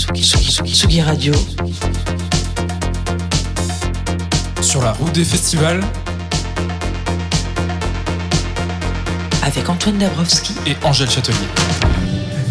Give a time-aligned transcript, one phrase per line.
[0.00, 1.34] Tsugi, Radio.
[4.62, 5.82] Sur la route des festivals.
[9.42, 11.36] Avec Antoine Dabrowski et Angèle Châtelier.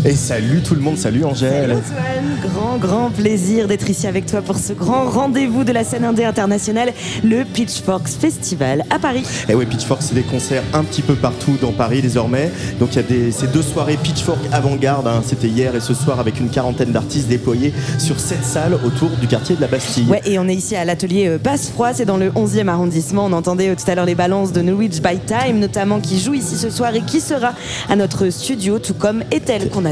[0.05, 1.77] Et salut tout le monde, salut Angèle.
[1.83, 6.05] Salut grand grand plaisir d'être ici avec toi pour ce grand rendez-vous de la scène
[6.05, 9.23] indé internationale, le Pitchforks Festival à Paris.
[9.49, 12.49] Et oui, Pitchforks c'est des concerts un petit peu partout dans Paris désormais.
[12.79, 15.21] Donc il y a des, ces deux soirées Pitchfork avant-garde, hein.
[15.25, 19.27] c'était hier et ce soir avec une quarantaine d'artistes déployés sur sept salles autour du
[19.27, 20.07] quartier de la Bastille.
[20.07, 23.25] Ouais, et on est ici à l'atelier euh, Passe Froid, c'est dans le 11e arrondissement.
[23.25, 26.35] On entendait euh, tout à l'heure les balances de Norwich by Time notamment qui joue
[26.35, 27.53] ici ce soir et qui sera
[27.89, 29.88] à notre studio, tout comme Ethel qu'on a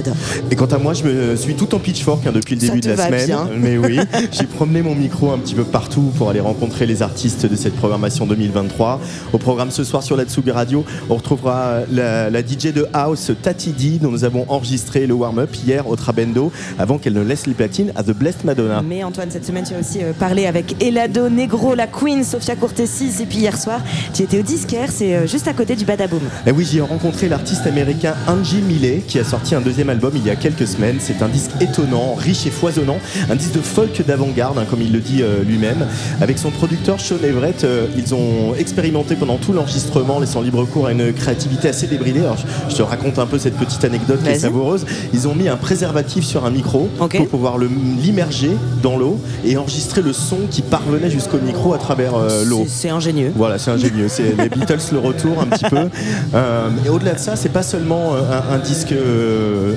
[0.52, 2.90] et quant à moi, je me suis tout en pitchfork hein, depuis le début de
[2.90, 3.38] la semaine.
[3.58, 4.00] Mais oui,
[4.32, 7.76] j'ai promené mon micro un petit peu partout pour aller rencontrer les artistes de cette
[7.76, 9.00] programmation 2023.
[9.34, 13.72] Au programme ce soir sur la Tsugi Radio, on retrouvera la, DJ de House Tati
[13.72, 17.54] D, dont nous avons enregistré le warm-up hier au Trabendo, avant qu'elle ne laisse les
[17.54, 18.82] platines à The Blessed Madonna.
[18.82, 22.56] Mais Antoine, cette semaine, tu as aussi euh, parlé avec Elado, Negro, la Queen, Sofia
[22.56, 23.82] Cortesis, et puis hier soir,
[24.14, 26.20] tu étais au Disquaire, c'est euh, juste à côté du Badaboom.
[26.20, 30.14] Et eh oui, j'ai rencontré l'artiste américain Angie Millet, qui a sorti un deuxième album
[30.16, 30.98] il y a quelques semaines.
[31.00, 32.98] C'est un disque étonnant, riche et foisonnant,
[33.30, 35.86] un disque de folk d'avant-garde, hein, comme il le dit euh, lui-même.
[36.22, 40.88] Avec son producteur Sean Everett, euh, ils ont expérimenté pendant tout l'enregistrement, laissant libre cours
[40.88, 42.22] à une créativité assez débridée.
[42.22, 42.38] Alors,
[42.70, 44.86] je, te raconte un peu cette petite anecdote qui est savoureuse.
[45.14, 50.02] Ils ont mis un préservatif sur un micro pour pouvoir l'immerger dans l'eau et enregistrer
[50.02, 52.66] le son qui parvenait jusqu'au micro à travers euh, l'eau.
[52.68, 53.32] C'est ingénieux.
[53.36, 54.08] Voilà, c'est ingénieux.
[54.08, 55.90] C'est les Beatles le retour un petit peu.
[56.86, 58.94] et au-delà de ça, c'est pas seulement un, un disque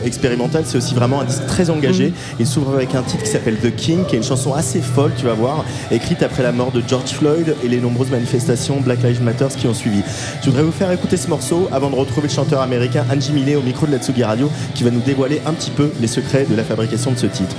[0.04, 2.08] expérimental, c'est aussi vraiment un disque très engagé.
[2.08, 2.14] Mhm.
[2.40, 5.12] Il s'ouvre avec un titre qui s'appelle The King, qui est une chanson assez folle,
[5.16, 9.02] tu vas voir, écrite après la mort de George Floyd et les nombreuses manifestations Black
[9.02, 10.02] Lives Matter qui ont suivi.
[10.42, 13.56] Je voudrais vous faire écouter ce morceau avant de retrouver le chanteur américain Angie Millet
[13.56, 16.46] au micro de la Tsugi Radio, qui va nous dévoiler un petit peu les secrets
[16.48, 17.56] de la fabrication de ce titre.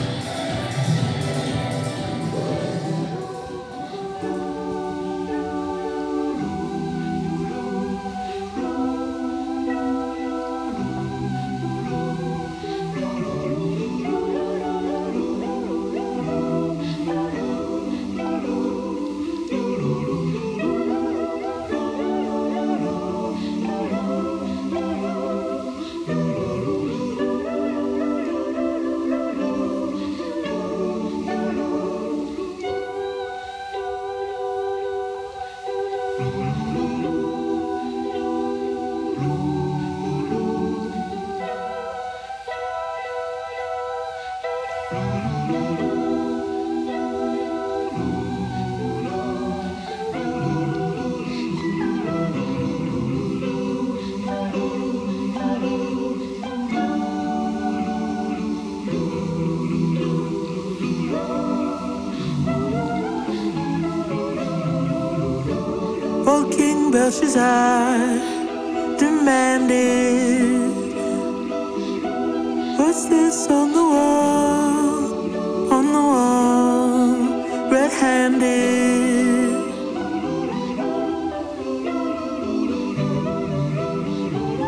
[67.38, 70.72] I demanded.
[72.78, 75.74] What's this on the wall?
[75.74, 78.50] On the wall, red handed.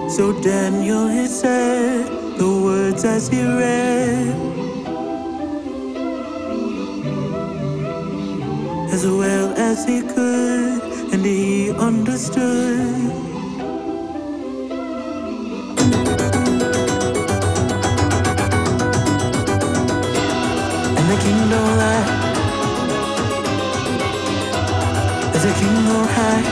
[0.09, 4.36] So Daniel, he said the words as he read.
[8.92, 10.43] As well as he could
[11.24, 13.12] and understood.
[20.98, 22.06] And the king don't lie.
[25.32, 25.78] There's a king
[26.18, 26.44] high,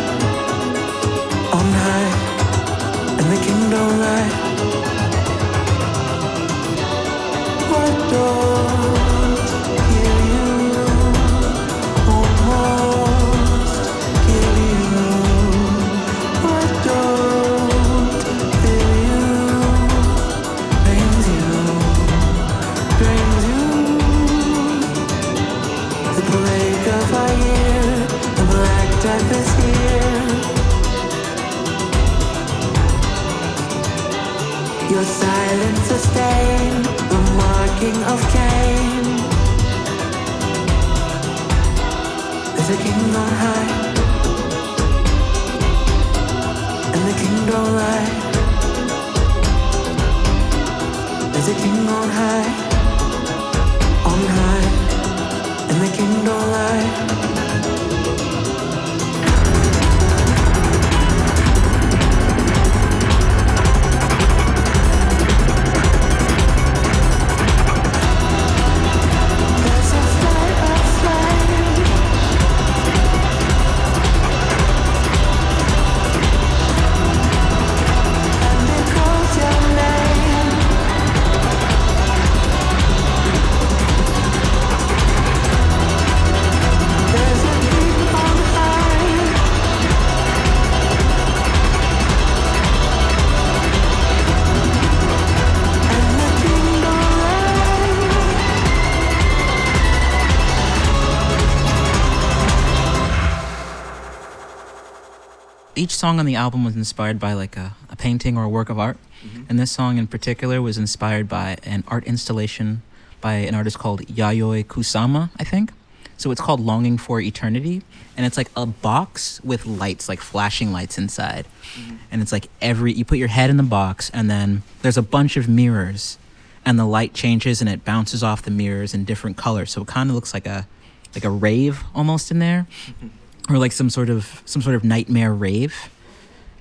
[106.02, 108.80] song on the album was inspired by like a, a painting or a work of
[108.80, 108.98] art.
[109.24, 109.44] Mm-hmm.
[109.48, 112.82] And this song in particular was inspired by an art installation
[113.22, 115.72] by an artist called Yayoi Kusama, I think.
[116.18, 117.84] So it's called Longing for Eternity.
[118.18, 121.46] And it's like a box with lights, like flashing lights inside.
[121.76, 121.96] Mm-hmm.
[122.12, 125.04] And it's like every, you put your head in the box, and then there's a
[125.04, 126.18] bunch of mirrors,
[126.66, 129.72] and the light changes and it bounces off the mirrors in different colors.
[129.72, 130.68] So it kind of looks like a,
[131.16, 132.68] like a rave almost in there,
[133.52, 135.90] or like some sort of, some sort of nightmare rave.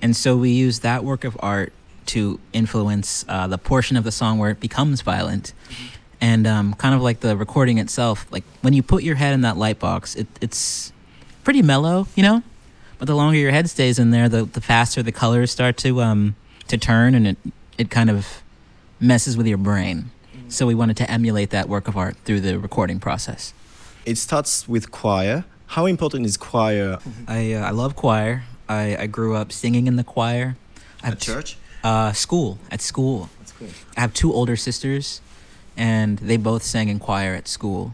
[0.01, 1.73] And so we use that work of art
[2.07, 5.53] to influence uh, the portion of the song where it becomes violent.
[6.19, 9.41] And um, kind of like the recording itself, like when you put your head in
[9.41, 10.91] that light box, it, it's
[11.43, 12.43] pretty mellow, you know?
[12.99, 16.01] But the longer your head stays in there, the, the faster the colors start to
[16.01, 16.35] um,
[16.67, 17.37] to turn and it,
[17.77, 18.43] it kind of
[18.99, 20.11] messes with your brain.
[20.49, 23.53] So we wanted to emulate that work of art through the recording process.
[24.05, 25.45] It starts with choir.
[25.71, 26.97] How important is choir?
[27.29, 28.43] I, uh, I love choir.
[28.67, 30.57] I, I grew up singing in the choir.
[31.01, 31.55] I have At church?
[31.81, 32.59] Uh, school.
[32.69, 33.29] At school.
[33.39, 33.69] That's cool.
[33.95, 35.21] I have two older sisters,
[35.77, 37.93] and they both sang in choir at school.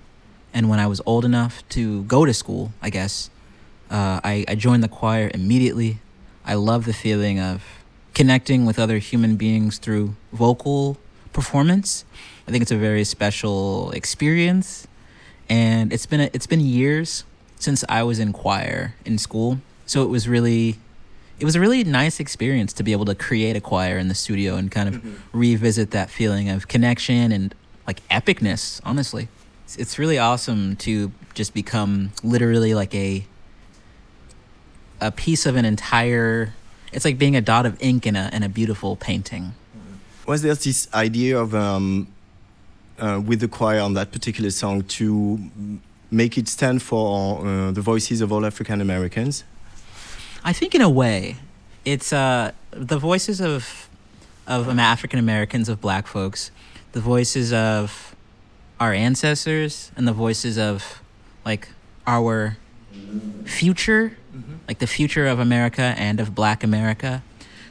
[0.56, 3.30] And when I was old enough to go to school, I guess,
[3.92, 6.00] uh, I, I joined the choir immediately.
[6.48, 7.62] I love the feeling of
[8.16, 10.98] connecting with other human beings through vocal
[11.32, 12.06] performance.
[12.48, 14.88] I think it's a very special experience,
[15.48, 17.24] and it's been a, it's been years
[17.60, 19.60] since I was in choir in school.
[19.86, 20.78] So it was really
[21.40, 24.16] it was a really nice experience to be able to create a choir in the
[24.16, 27.54] studio and kind of revisit that feeling of connection and
[27.86, 29.28] like epicness honestly.
[29.66, 33.26] It's, it's really awesome to just become literally like a
[35.00, 36.54] a piece of an entire
[36.92, 39.54] it's like being a dot of ink in a in a beautiful painting.
[40.26, 42.08] Was there this idea of, um,
[43.00, 45.40] uh, with the choir on that particular song, to
[46.12, 49.44] make it stand for uh, the voices of all African Americans?
[50.44, 51.38] I think in a way,
[51.86, 53.90] it's uh, the voices of
[54.48, 56.52] of African Americans, of Black folks,
[56.94, 58.16] the voices of
[58.80, 61.02] our ancestors, and the voices of
[61.44, 61.68] like
[62.06, 62.58] our
[63.46, 64.18] future,
[64.68, 67.24] like the future of America and of Black America,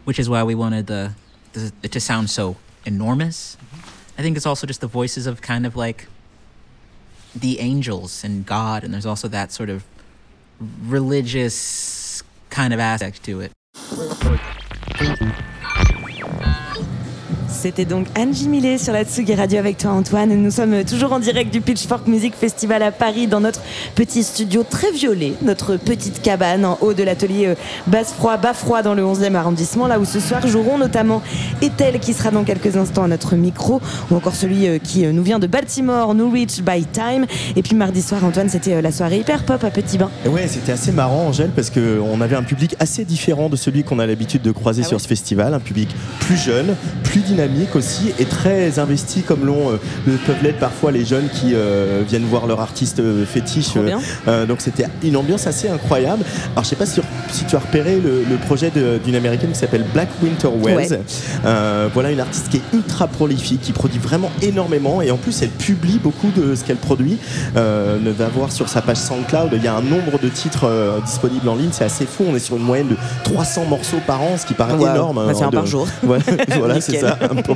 [0.05, 1.13] which is why we wanted the,
[1.55, 3.57] the it to sound so enormous.
[4.19, 6.09] I think it's also just the voices of kind of like
[7.41, 9.85] the angels and God, and there's also that sort of
[10.87, 13.53] religious kind of aspect to it.
[17.59, 20.29] C'était donc Angie Millet sur la Tsugi Radio avec toi Antoine.
[20.29, 23.63] Nous sommes toujours en direct du Pitchfork Music Festival à Paris dans notre
[23.95, 27.55] petit studio très violet, notre petite cabane en haut de l'atelier euh,
[27.87, 31.23] Basse Froid, Bas Froid dans le 11e arrondissement, là où ce soir joueront notamment
[31.63, 33.81] Ethel qui sera dans quelques instants à notre micro,
[34.11, 37.25] ou encore celui euh, qui euh, nous vient de Baltimore, New Reach by Time.
[37.57, 40.11] Et puis mardi soir, Antoine, c'était la soirée hyper pop à Petit Bain.
[40.27, 43.99] Ouais, c'était assez marrant, Angèle, parce qu'on avait un public assez différent de celui qu'on
[43.99, 45.55] a l'habitude de croiser Ah sur ce festival.
[45.55, 45.89] Un public
[46.21, 49.77] plus jeune, plus dynamique aussi, et très investi, comme l'ont euh,
[50.07, 53.71] le peuvent l'être parfois les jeunes qui euh, viennent voir leur artiste euh, fétiche.
[54.29, 56.25] Euh, donc c'était une ambiance assez incroyable.
[56.53, 57.01] Alors je sais pas si,
[57.31, 58.71] si tu as repéré le, le projet
[59.05, 60.93] d'une américaine qui s'appelle Black Winter Wells.
[60.93, 61.89] Ouais.
[61.93, 65.51] Voilà une artiste qui est ultra prolifique, qui produit vraiment énormément et en plus elle
[65.51, 67.19] publie beaucoup de ce qu'elle produit.
[67.57, 70.71] Ne va voir sur sa page SoundCloud, il y a un nombre de titres
[71.05, 72.25] disponibles en ligne, c'est assez fou.
[72.31, 74.89] On est sur une moyenne de 300 morceaux par an, ce qui paraît Wow.
[74.89, 75.17] énorme.
[75.27, 75.87] Bah, c'est hein, un de- par jour.
[76.03, 76.19] Ouais,
[76.59, 77.55] voilà, c'est ça, à peu.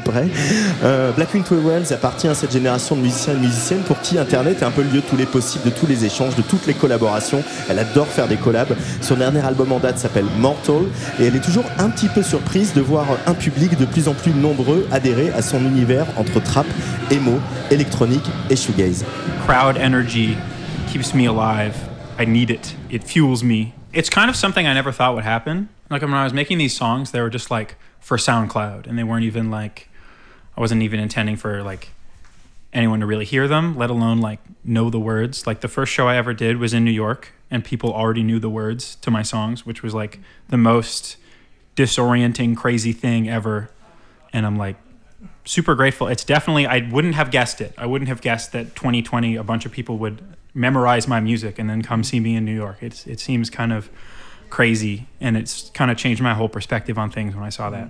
[0.83, 4.63] Euh, Black Winter Wells appartient à cette génération de musiciens et musiciennes pour qui Internet
[4.63, 6.67] est un peu le lieu de tous les possibles, de tous les échanges, de toutes
[6.67, 7.43] les collaborations.
[7.69, 8.75] Elle adore faire des collabs.
[9.01, 10.83] Son dernier album en date s'appelle Mortal
[11.19, 14.15] et elle est toujours un petit peu surprise de voir un public de plus en
[14.15, 16.67] plus nombreux adhérer à son univers entre trap,
[17.11, 17.39] emo,
[17.71, 19.05] électronique et shoegaze.
[19.51, 20.37] crowd energy
[20.87, 21.75] keeps me alive.
[22.19, 22.77] I need it.
[22.89, 23.75] It fuels me.
[23.93, 25.69] It's kind of something I never thought would happen.
[25.91, 29.05] Like when I was making these songs, they were just like for SoundCloud and they
[29.05, 29.89] weren't even like
[30.57, 31.91] I wasn't even intending for like
[32.73, 35.47] anyone to really hear them, let alone like know the words.
[35.47, 38.39] Like the first show I ever did was in New York and people already knew
[38.39, 41.17] the words to my songs, which was like the most
[41.77, 43.71] disorienting crazy thing ever.
[44.33, 44.77] And I'm like
[45.45, 46.07] super grateful.
[46.09, 47.75] It's definitely I wouldn't have guessed it.
[47.77, 50.23] I wouldn't have guessed that 2020 a bunch of people would
[50.55, 52.79] memorize my music and then come see me in New York.
[52.81, 53.91] It's it seems kind of
[54.51, 57.89] crazy and it's kind of changed my whole perspective on things when I saw that.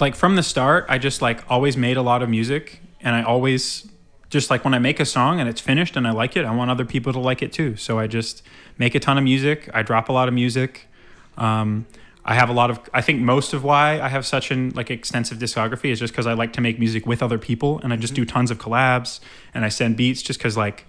[0.00, 3.22] Like from the start, I just like always made a lot of music and I
[3.22, 3.88] always
[4.30, 6.54] just like when I make a song and it's finished and I like it, I
[6.54, 7.76] want other people to like it too.
[7.76, 8.42] So I just
[8.78, 9.70] make a ton of music.
[9.72, 10.88] I drop a lot of music.
[11.36, 11.86] Um,
[12.24, 12.80] I have a lot of.
[12.94, 16.26] I think most of why I have such an like extensive discography is just because
[16.26, 19.20] I like to make music with other people, and I just do tons of collabs,
[19.52, 20.86] and I send beats just because like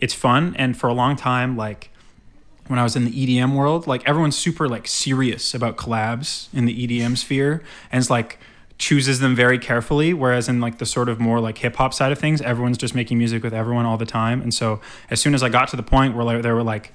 [0.00, 0.54] it's fun.
[0.56, 1.90] And for a long time, like
[2.70, 6.66] when I was in the EDM world, like everyone's super like serious about collabs in
[6.66, 8.38] the EDM sphere and it's like
[8.78, 12.12] chooses them very carefully whereas in like the sort of more like hip hop side
[12.12, 14.40] of things, everyone's just making music with everyone all the time.
[14.40, 16.92] And so as soon as I got to the point where like, there were like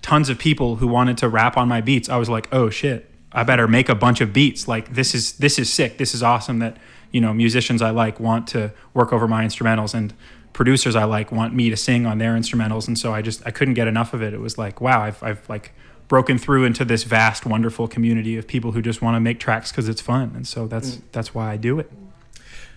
[0.00, 3.10] tons of people who wanted to rap on my beats, I was like, "Oh shit,
[3.32, 4.68] I better make a bunch of beats.
[4.68, 5.98] Like this is this is sick.
[5.98, 6.76] This is awesome that,
[7.10, 10.14] you know, musicians I like want to work over my instrumentals and
[10.56, 13.50] producers I like want me to sing on their instrumentals, and so I just I
[13.50, 14.32] couldn't get enough of it.
[14.32, 15.72] It was like, wow, I've I've like
[16.08, 19.70] broken through into this vast, wonderful community of people who just want to make tracks
[19.70, 21.92] because it's fun, and so that's that's why I do it.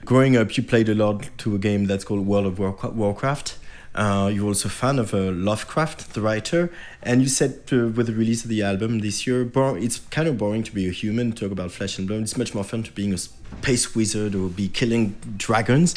[0.03, 3.57] Growing up, you played a lot to a game that's called World of Warcraft.
[3.95, 6.71] Uh, you're also a fan of uh, Lovecraft, the writer,
[7.01, 10.37] and you said uh, with the release of the album this year, it's kind of
[10.37, 12.21] boring to be a human, talk about flesh and blood.
[12.21, 15.95] It's much more fun to being a space wizard or be killing dragons.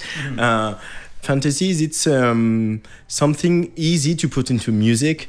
[1.23, 5.29] Uh, fantasies, it's um, something easy to put into music.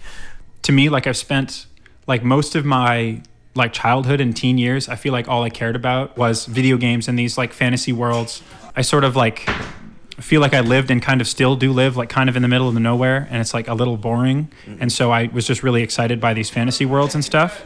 [0.64, 1.66] to me like i've spent
[2.08, 3.22] like most of my
[3.54, 7.08] like childhood and teen years i feel like all i cared about was video games
[7.10, 8.42] and these like fantasy worlds.
[8.76, 9.48] I sort of like
[10.20, 12.48] feel like i lived and kind of still do live like kind of in the
[12.48, 14.48] middle of the nowhere and it's like a little boring.
[14.80, 17.62] And so i was just really excited by these fantasy worlds and stuff.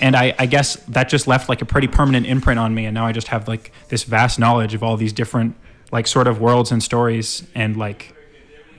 [0.00, 2.94] And I, I guess that just left like a pretty permanent imprint on me and
[2.94, 5.54] now i just have like this vast knowledge of all these different
[5.92, 8.16] like sort of worlds and stories and like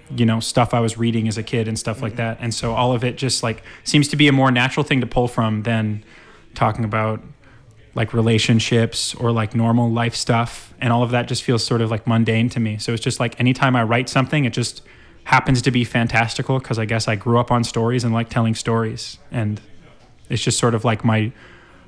[0.10, 2.18] you know stuff I was reading as a kid and stuff like mm-hmm.
[2.18, 2.38] that.
[2.42, 5.08] And so all of it just like seems to be a more natural thing to
[5.08, 6.04] pull from than
[6.56, 7.22] talking about
[7.96, 10.74] like relationships or like normal life stuff.
[10.82, 12.78] And all of that just feels sort of like mundane to me.
[12.78, 14.82] So it's just like anytime I write something, it just
[15.26, 18.56] happens to be fantastical because I guess I grew up on stories and like telling
[18.56, 19.20] stories.
[19.32, 19.62] And
[20.30, 21.32] it's just sort of like my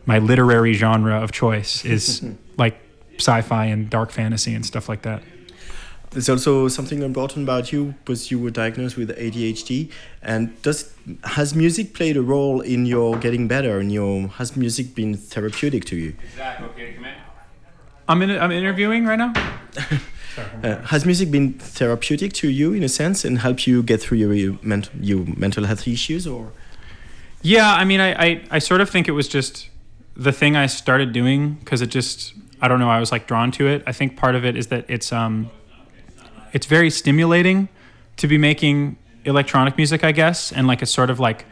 [0.05, 2.23] my literary genre of choice is
[2.57, 2.77] like
[3.17, 5.23] sci-fi and dark fantasy and stuff like that.
[6.11, 9.91] There's also something important about you because you were diagnosed with ADHD.
[10.21, 10.93] And does
[11.23, 13.79] has music played a role in your getting better?
[13.79, 16.15] And your has music been therapeutic to you?
[18.07, 19.33] I'm in I'm interviewing right now.
[20.63, 24.17] Uh, has music been therapeutic to you in a sense and help you get through
[24.17, 26.27] your your, ment- your mental health issues?
[26.27, 26.51] Or
[27.41, 29.69] Yeah, I mean, I, I, I sort of think it was just
[30.15, 33.51] the thing I started doing because it just, I don't know, I was like drawn
[33.53, 33.83] to it.
[33.85, 35.49] I think part of it is that it's, um,
[36.53, 37.69] it's very stimulating
[38.17, 41.45] to be making electronic music, I guess, and like it sort of like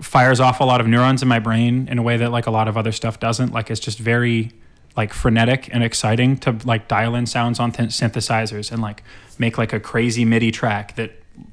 [0.00, 2.50] fires off a lot of neurons in my brain in a way that like a
[2.50, 3.52] lot of other stuff doesn't.
[3.52, 4.52] Like it's just very
[4.96, 9.02] like frenetic and exciting to like dial in sounds on th- synthesizers and like
[9.38, 11.12] make like a crazy MIDI track that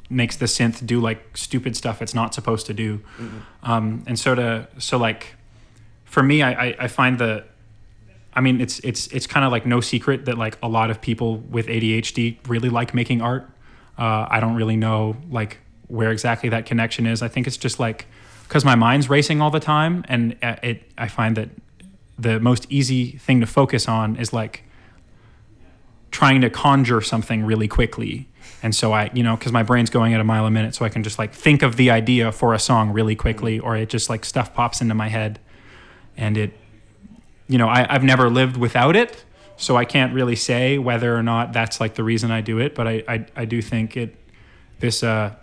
[0.09, 3.01] makes the synth do like stupid stuff it's not supposed to do.
[3.63, 5.35] Um, and so to so like
[6.05, 7.45] for me, I, I, I find the
[8.39, 11.01] I mean, it's it's it's kind of like no secret that like a lot of
[11.01, 13.43] people with ADHD really like making art.
[13.97, 15.57] Uh, I don't really know like
[15.89, 17.21] where exactly that connection is.
[17.21, 18.05] I think it's just like
[18.43, 21.49] because my mind's racing all the time, and uh, it I find that
[22.17, 24.63] the most easy thing to focus on is like
[26.09, 28.29] trying to conjure something really quickly.
[28.63, 30.85] And so I, you know, because my brain's going at a mile a minute, so
[30.85, 33.89] I can just like think of the idea for a song really quickly, or it
[33.89, 35.41] just like stuff pops into my head,
[36.15, 36.53] and it
[37.49, 39.25] you know, I, I've never lived without it,
[39.57, 42.75] so I can't really say whether or not that's like the reason I do it.
[42.75, 44.15] But I, I, I do think it,
[44.79, 45.33] this, uh,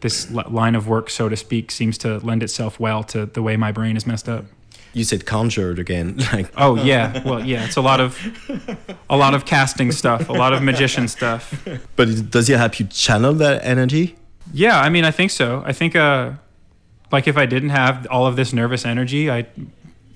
[0.00, 3.56] this line of work, so to speak, seems to lend itself well to the way
[3.56, 4.44] my brain is messed up.
[4.92, 8.18] you said conjured again, like Oh yeah, well yeah, it's a lot of,
[9.08, 11.66] a lot of casting stuff, a lot of magician stuff.
[11.96, 14.16] but does it help you channel that energy?
[14.52, 15.62] Yeah, I mean, I think so.
[15.64, 16.32] I think, uh,
[17.12, 19.46] like if I didn't have all of this nervous energy, I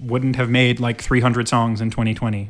[0.01, 2.49] wouldn't have made like 300 songs in 2020.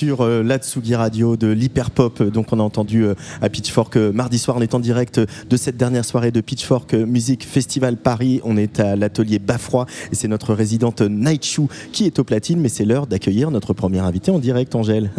[0.00, 2.22] Sur euh, la Tsugi Radio de l'hyperpop.
[2.22, 4.56] Donc on a entendu euh, à Pitchfork euh, mardi soir.
[4.56, 8.40] On est en direct de cette dernière soirée de Pitchfork euh, Music Festival Paris.
[8.42, 12.60] On est à l'atelier Bafroy et c'est notre résidente Night Shoe qui est au platine.
[12.60, 15.10] Mais c'est l'heure d'accueillir notre première invitée en direct, Angèle.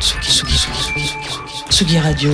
[0.00, 2.32] Tsugi, Tsugi, Tsugi, Tsugi, Tsugi, Tsugi Radio.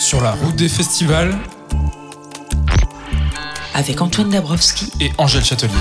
[0.00, 1.38] Sur la route des festivals
[3.80, 5.72] Avec Antoine Dabrowski et Angèle Châtelier.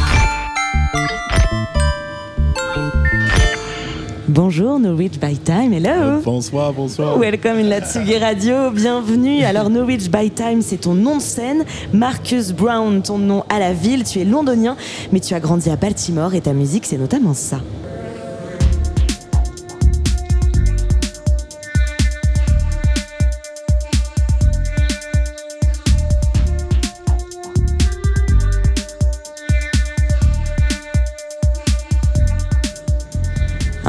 [4.30, 7.18] Bonjour, Norwich by Time, hello bonsoir, bonsoir.
[7.20, 9.44] Welcome in la Tsugi Radio, bienvenue.
[9.44, 11.66] Alors Norwich by Time, c'est ton nom de scène.
[11.92, 14.06] Marcus Brown, ton nom à la ville.
[14.06, 14.78] Tu es londonien,
[15.12, 17.60] mais tu as grandi à Baltimore et ta musique, c'est notamment ça.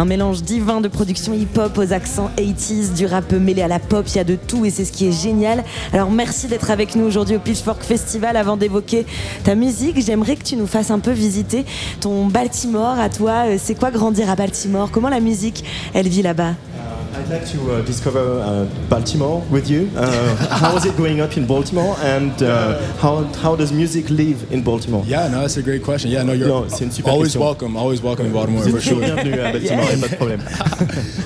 [0.00, 4.06] Un mélange divin de production hip-hop aux accents 80s, du rap mêlé à la pop,
[4.08, 5.62] il y a de tout et c'est ce qui est génial.
[5.92, 8.38] Alors merci d'être avec nous aujourd'hui au Pitchfork Festival.
[8.38, 9.04] Avant d'évoquer
[9.44, 11.66] ta musique, j'aimerais que tu nous fasses un peu visiter
[12.00, 13.44] ton Baltimore à toi.
[13.48, 14.90] Euh, C'est quoi grandir à Baltimore?
[14.90, 16.54] Comment la musique, elle vit là-bas?
[17.12, 19.90] I'd like to uh, discover uh, Baltimore with you.
[19.96, 24.50] Uh, how is it growing up in Baltimore and uh, how, how does music live
[24.52, 26.10] in Baltimore Yeah, no, that's a great question.
[26.10, 27.00] Yeah, no, you're No, always
[27.32, 27.40] question.
[27.40, 27.76] welcome.
[27.76, 29.00] Always welcome in Baltimore for sure.
[29.00, 30.40] bienvenue à Baltimore, y a pas de problème.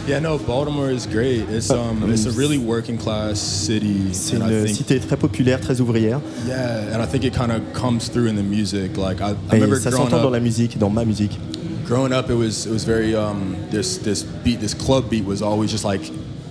[0.08, 1.44] Yeah, no, Baltimore is great.
[1.50, 5.80] It's um, it's a really working class city, C'est une think cité très populaire, très
[5.80, 6.20] ouvrière.
[6.46, 8.96] yeah, and I think it kind of comes through in the music.
[8.96, 11.38] Like I, I Et remember ça growing s'entend dans la musique, dans ma musique.
[11.84, 15.42] Growing up, it was it was very um, this this beat, this club beat was
[15.42, 16.02] always just like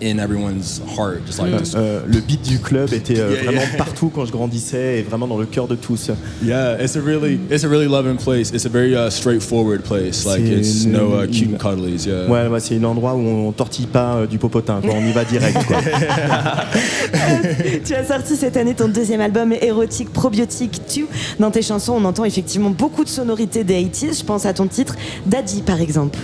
[0.03, 1.73] in everyone's heart, just like this.
[1.75, 3.77] Euh, le beat du club était euh, Yeah, vraiment yeah.
[3.77, 6.11] partout quand je grandissais et vraiment dans le cœur de tous.
[6.43, 8.51] Yeah, it's a really it's a really loving place.
[8.53, 10.25] It's a very uh, straightforward place.
[10.25, 12.05] Like C'est it's une- no uh, cute une- and cuddlies.
[12.07, 12.27] Yeah.
[12.29, 14.91] Ouais, ouais, c'est un endroit où on tortille pas euh, du popotin, quoi.
[14.93, 15.57] on y va direct.
[15.65, 15.77] Quoi.
[17.85, 21.07] Tu as sorti cette année ton deuxième album érotique Probiotique 2.
[21.39, 24.19] Dans tes chansons, on entend effectivement beaucoup de sonorités des 80s.
[24.19, 26.17] Je pense à ton titre Daddy par exemple.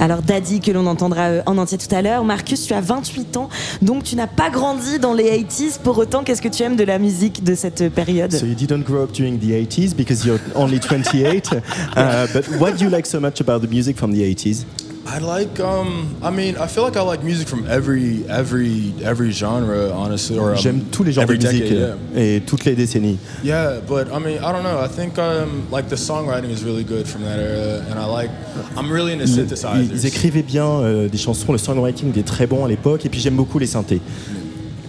[0.00, 2.24] Alors Daddy que l'on entendra euh, en entier tout à l'heure.
[2.24, 3.48] Marcus, tu as 28 ans,
[3.82, 5.78] donc tu n'as pas grandi dans les 80s.
[5.80, 8.32] Pour autant, qu'est-ce que tu aimes de la musique de cette euh, période?
[8.32, 11.50] So you didn't grow up during the 80s because you're only 28.
[11.94, 14.64] Uh, but what do you like so much about the music from the 80s?
[15.04, 19.32] I like um I mean I feel like I like music from every every every
[19.32, 22.22] genre honestly or um, J'aime tous les genres de musique decade, euh, yeah.
[22.22, 23.18] et toutes les décennies.
[23.42, 24.78] Yeah, but I mean I don't know.
[24.80, 28.30] I think um like the songwriting is really good from that era and I like
[28.76, 29.90] I'm really into Ils, synthesizers.
[29.92, 33.20] ils écrivaient bien euh, des chansons, le songwriting était très bon à l'époque et puis
[33.20, 34.00] j'aime beaucoup les synthés.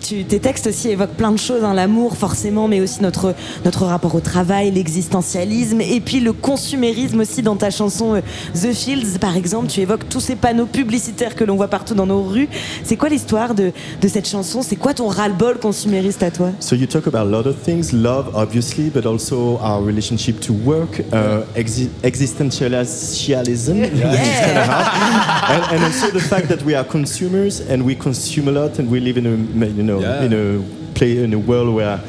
[0.04, 3.86] Tu- tes textes aussi évoquent plein de choses, hein, l'amour forcément, mais aussi notre, notre
[3.86, 8.22] rapport au travail, l'existentialisme, et puis le consumérisme aussi dans ta chanson euh,
[8.54, 9.68] The Fields, par exemple.
[9.68, 12.50] Tu évoques tous ces panneaux publicitaires que l'on voit partout dans nos rues.
[12.84, 14.62] C'est quoi l'histoire de, de cette chanson?
[14.62, 16.50] C'est quoi ton ras-le-bol consumériste à toi?
[16.60, 20.54] So you talk about a lot of things, love obviously, but also our relationship to
[20.66, 23.70] work, uh, exi- existentialism,
[25.54, 28.90] and, and also the fact that we are consumers and we consume a lot and
[28.92, 30.24] we live in a you know Yeah.
[30.24, 32.00] in a play in a world where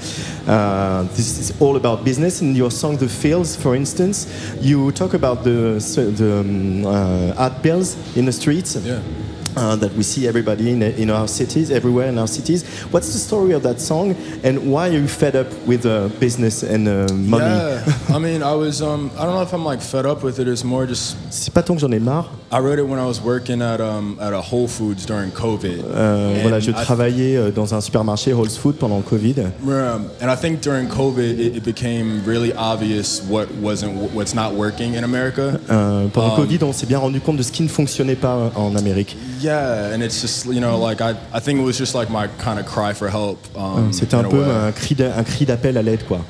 [0.46, 2.40] uh, this is all about business.
[2.42, 4.26] In your song "The Fields," for instance,
[4.60, 5.80] you talk about the
[6.18, 8.76] the um, uh, art bills in the streets.
[8.76, 9.00] Yeah.
[9.56, 12.64] Uh, that we see everybody in, in our cities, everywhere in our cities.
[12.90, 16.62] What's the story of that song, and why are you fed up with uh, business
[16.62, 17.44] and uh, money?
[17.44, 17.82] Yeah,
[18.14, 20.48] I mean, I was, um, I don't know if I'm like fed up with it.
[20.48, 22.28] It's more just, C'est pas tant que j'en ai marre.
[22.52, 25.82] I wrote it when I was working at, um, at a Whole Foods during COVID.
[25.94, 29.34] Euh, voilà, je I- travaillais euh, dans un supermarché Whole Food pendant le Covid.
[29.66, 34.52] Um, and I think during COVID, it, it became really obvious what wasn't, what's not
[34.54, 35.58] working in America.
[35.70, 38.14] Euh, pendant le Um, Covid, on s'est bien rendu compte de ce qui ne fonctionnait
[38.16, 39.16] pas en Amérique.
[39.44, 42.28] Yeah, and it's just, you know, like I, I think it was just like my
[42.38, 43.38] kind of cry for help.
[43.56, 46.20] Um, C'était un peu un cri d'a- un cri d'appel à l'aide, quoi.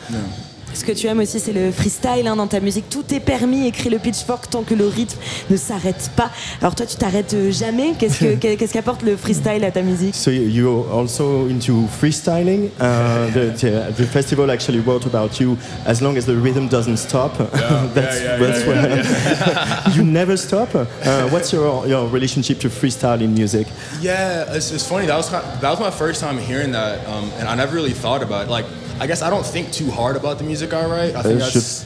[0.74, 2.90] Ce que tu aimes aussi, c'est le freestyle hein, dans ta musique.
[2.90, 5.16] Tout est permis, écrit le pitchfork tant que le rythme
[5.48, 6.30] ne s'arrête pas.
[6.60, 7.92] Alors toi, tu t'arrêtes jamais.
[7.98, 12.70] Qu'est-ce que- qu'est-ce qu'apporte le freestyle à ta musique So you're also into freestyling.
[12.80, 15.56] Uh, the, the, the festival actually wrote about you.
[15.86, 17.38] As long as the rhythm doesn't stop,
[17.94, 20.74] that's, yeah, that's yeah, what you never stop.
[20.74, 23.68] Uh, what's your your relationship to freestyle in music?
[24.02, 25.06] Yeah, it's, it's funny.
[25.06, 27.92] That was kind that was my first time hearing that, um, and I never really
[27.94, 28.50] thought about it.
[28.50, 28.66] Like,
[29.00, 31.14] I guess I don't think too hard about the music I write.
[31.14, 31.40] I Euh, think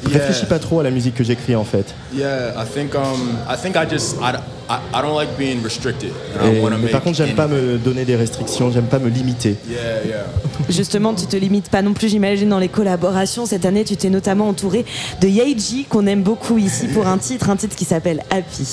[0.05, 1.87] je réfléchis yeah, pas trop à la musique que j'écris en fait.
[2.15, 2.51] yeah.
[2.57, 4.35] I think um, I think I just I,
[4.69, 6.11] I, I don't like being restricted.
[6.41, 9.57] And Et- mais par contre, j'aime pas me donner des restrictions, j'aime pas me limiter.
[9.69, 10.25] Yeah, yeah.
[10.69, 13.47] Justement, tu te limites pas non plus, j'imagine, dans les collaborations.
[13.47, 14.85] Cette année, tu t'es notamment entouré
[15.23, 18.67] de Yeji, qu'on aime beaucoup ici pour un titre, un titre qui s'appelle Happy.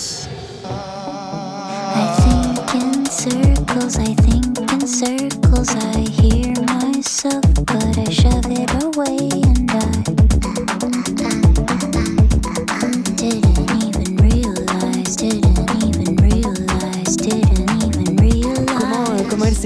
[1.95, 5.69] I think in circles, I think in circles.
[5.76, 10.24] I hear myself, but I shove it away and I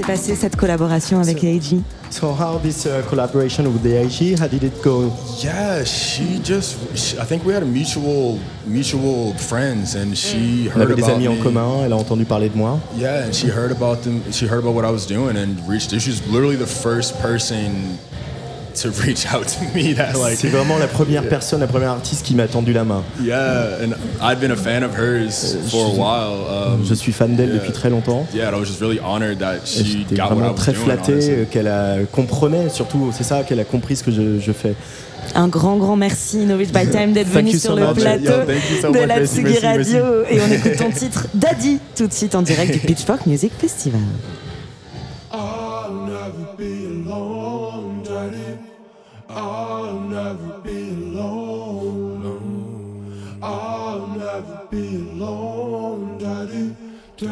[0.00, 4.48] s'est passée cette collaboration avec Yeji So how this uh, collaboration with the AG, how
[4.48, 5.12] did it go?
[5.44, 6.76] Yeah, she just.
[6.96, 11.02] She, I think we had a mutual mutual friends, and she On heard avait des
[11.04, 11.42] about amis en me.
[11.42, 12.80] commun, elle a entendu parler de moi.
[12.96, 14.22] Yeah, and she heard about them.
[14.32, 15.90] She heard about what I was doing, and reached.
[16.00, 17.96] She was literally the first person
[18.74, 19.94] to reach out to me.
[19.94, 20.36] That like.
[20.38, 23.02] C'est vraiment la première personne, la première artiste qui m'a tendu la main.
[23.22, 26.74] Yeah, and I'd been a fan of hers for a je- while.
[26.74, 27.58] Um, Je suis fan d'elle yeah.
[27.58, 28.26] depuis très longtemps.
[28.34, 30.72] Yeah, and I was just really honored that she got what I vraiment was très
[30.72, 30.84] doing.
[30.84, 34.52] flatté euh, qu'elle a comprenait surtout, c'est ça, qu'elle a compris ce que je, je
[34.52, 34.74] fais.
[35.34, 37.96] Un grand, grand merci, Novich by Time, d'être venu sur so le much.
[37.96, 39.92] plateau Yeah, so de la Tsugi merci, merci.
[39.98, 40.04] Radio.
[40.30, 44.00] Et on écoute ton titre Daddy tout de suite en direct du Pitchfork Music Festival.
[57.20, 57.28] The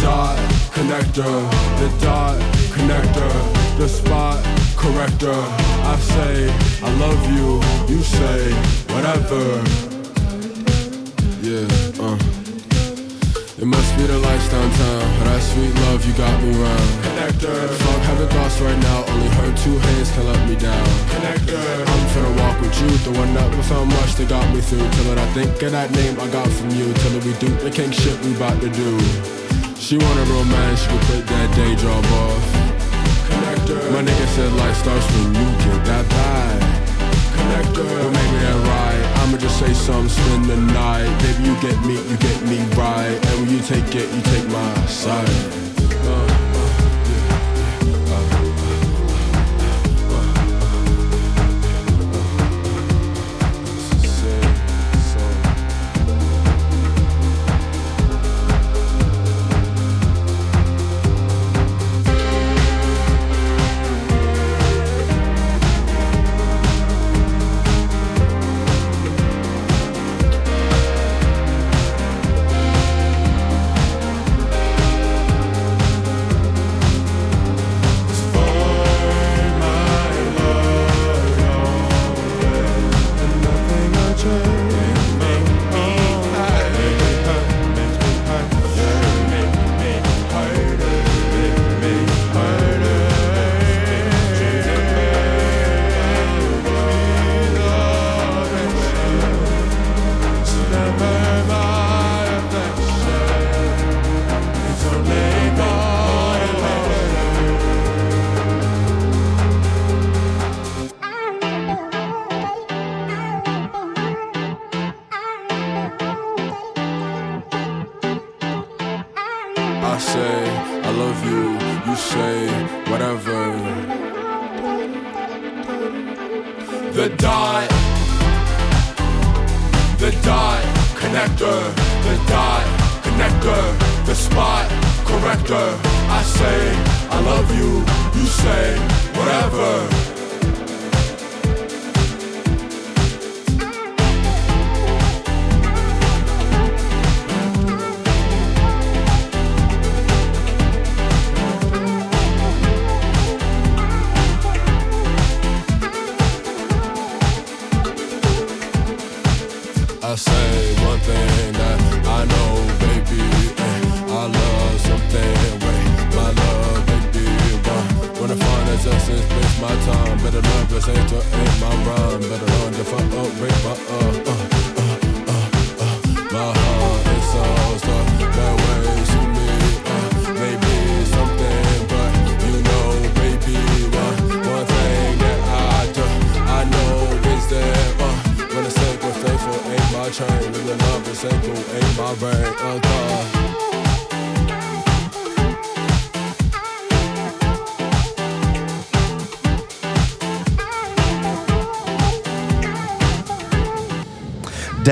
[0.00, 0.38] dot,
[0.72, 2.38] connector, the dot
[2.70, 5.32] connector, the spot corrector.
[5.32, 6.52] I say
[6.84, 8.52] I love you, you say
[8.92, 9.42] whatever.
[11.40, 12.18] Yeah, uh.
[13.56, 16.88] It must be the lights downtown, that sweet love you got me round.
[17.06, 20.84] Connector, fuck having thoughts right now, only her two hands can let me down.
[21.14, 24.60] Connector, I'm finna walk with you, the one that was so much that got me
[24.60, 24.84] through.
[24.90, 27.48] Till it I think of that name I got from you, till it we do
[27.64, 28.98] the king shit we bout to do.
[29.80, 32.44] She wanted romance, she could quit that day job off.
[33.30, 36.60] Connector, my nigga said life starts when you get that bag.
[37.36, 39.22] Connector, but maybe that right.
[39.22, 41.08] I'ma just say something, spend the night.
[41.22, 43.18] Baby, you get me, you get me right.
[43.26, 45.28] And when you take it, you take my side.
[46.04, 46.33] Uh,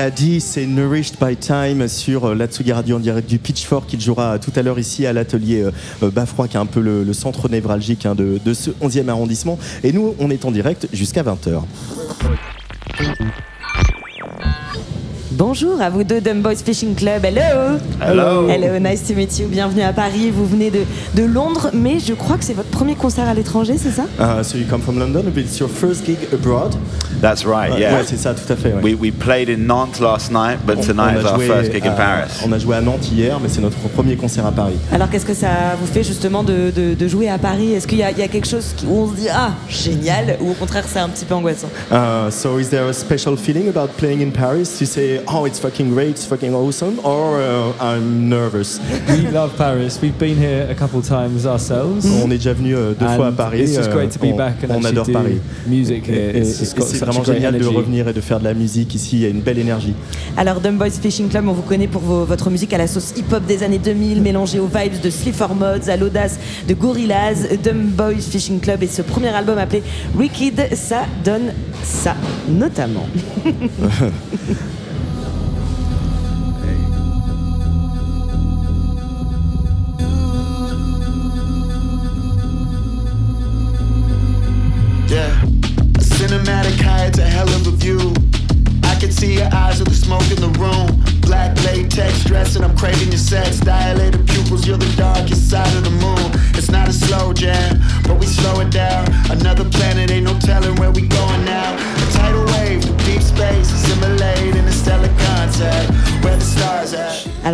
[0.03, 3.93] Daddy, c'est Nourished by Time sur euh, l'Atsugi Radio en direct du Pitchfork.
[3.93, 5.71] Il jouera tout à l'heure ici à l'atelier euh,
[6.03, 9.07] euh, Bafroy, qui est un peu le, le centre névralgique hein, de, de ce 11e
[9.07, 9.57] arrondissement.
[9.81, 11.61] Et nous, on est en direct jusqu'à 20h.
[15.31, 17.23] Bonjour à vous deux, Dumb Boys Fishing Club.
[17.23, 17.79] Hello.
[18.01, 18.49] Hello.
[18.49, 19.47] Hello, nice to meet you.
[19.47, 20.31] Bienvenue à Paris.
[20.31, 20.81] Vous venez de,
[21.15, 24.03] de Londres, mais je crois que c'est votre premier concert à l'étranger, c'est ça?
[24.19, 26.75] Uh, so you come from London, but it's your first gig abroad.
[27.23, 27.93] That's right, yeah.
[27.95, 28.73] ouais, c'est ça, tout à fait.
[28.73, 28.81] ouais.
[28.83, 31.47] We, we played in Nantes last night, but On- tonight on is a our joué
[31.47, 32.31] first gig in à- Paris.
[32.45, 34.75] On a joué à Nantes hier, mais c'est notre premier concert à Paris.
[34.91, 35.47] Alors qu'est-ce que ça
[35.79, 37.71] vous fait justement de, de- de jouer à Paris?
[37.71, 40.53] Est-ce qu'il y, y a quelque chose où on se dit ah génial ou au
[40.53, 41.69] contraire c'est un petit peu angoissant?
[41.89, 44.79] Uh, so is there a special feeling about playing in Paris?
[44.81, 48.81] You say, oh, it's fucking great, it's fucking awesome, or uh, I'm nervous?
[49.07, 49.97] we love Paris.
[50.01, 52.05] We've been here a couple times ourselves.
[52.21, 53.61] On est déjà venu euh, deux And fois à Paris.
[53.61, 55.39] It's just euh, great to be on, back and on adore do Paris.
[55.67, 56.31] music here.
[56.35, 56.65] Et, It's, et-
[57.21, 59.17] vraiment génial de revenir et de faire de la musique ici.
[59.17, 59.93] Il y a une belle énergie.
[60.37, 63.13] Alors Dumb Boys Fishing Club, on vous connaît pour vos- votre musique à la sauce
[63.15, 67.47] hip-hop des années 2000, mélangée aux vibes de Slipper Mods, à l'audace de Gorillaz.
[67.63, 69.83] Dumb Boys Fishing Club et ce premier album appelé
[70.15, 72.15] Wicked, ça donne ça,
[72.49, 73.07] notamment.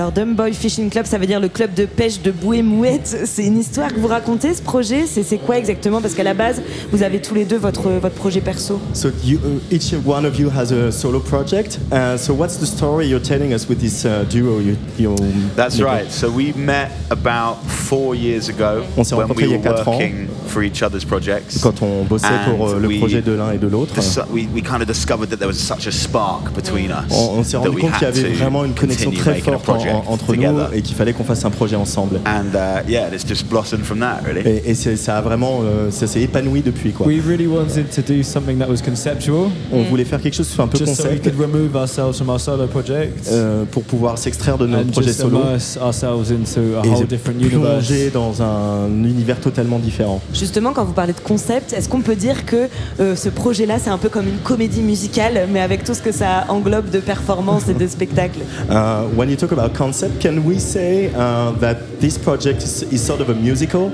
[0.09, 3.15] Alors Dumb Boy Fishing Club, ça veut dire le club de pêche de bouée mouette.
[3.25, 6.01] C'est une histoire que vous racontez, ce projet C'est c'est quoi exactement?
[6.01, 8.79] Parce qu'à la base, vous avez tous les deux votre, votre projet perso.
[8.93, 11.77] So you, uh, each one of you has a solo project.
[11.91, 14.59] Uh, so what's the story you're telling us with this uh, duo?
[14.59, 15.15] You, you
[15.55, 16.09] That's right.
[16.11, 19.67] So we met about four years ago On s'est when rencontrés we il y were
[19.69, 19.91] a quatre ans.
[19.99, 21.59] working for each other's projects.
[21.61, 23.93] Quand on bossait pour euh, le we- projet de l'un et de l'autre.
[24.33, 27.11] We, we kind of discovered that there was such a spark between us.
[27.11, 29.11] On, on s'est that rendu we compte qu'il y had avait to vraiment une connexion
[29.11, 30.69] continue très making a forte en- en- entre nous together.
[30.73, 32.19] et qu'il fallait qu'on fasse un projet ensemble.
[32.25, 34.61] And uh, yeah, it's just blossomed from that, really.
[34.65, 37.07] Et, ça a vraiment, euh, ça s'est épanoui depuis quoi.
[37.07, 39.49] We really wanted to do something that was conceptual.
[39.71, 41.75] On voulait faire quelque chose qui soit un peu just so we concept could remove
[41.75, 45.39] ourselves from our solo project euh, pour pouvoir s'extraire de notre and projet just solo
[45.41, 47.87] immerse ourselves into a et whole different universe.
[47.87, 50.21] plonger dans un univers totalement différent.
[50.33, 52.67] Justement, quand vous parlez de concept, est-ce qu'on peut dire que
[52.99, 56.11] euh, ce projet-là, c'est un peu comme une comédie musicale, mais avec tout ce que
[56.11, 58.39] ça englobe de performances et de spectacles?
[58.69, 63.03] Uh, when you talk about concept, can we say uh, that this project is, is
[63.03, 63.89] sort of a musical?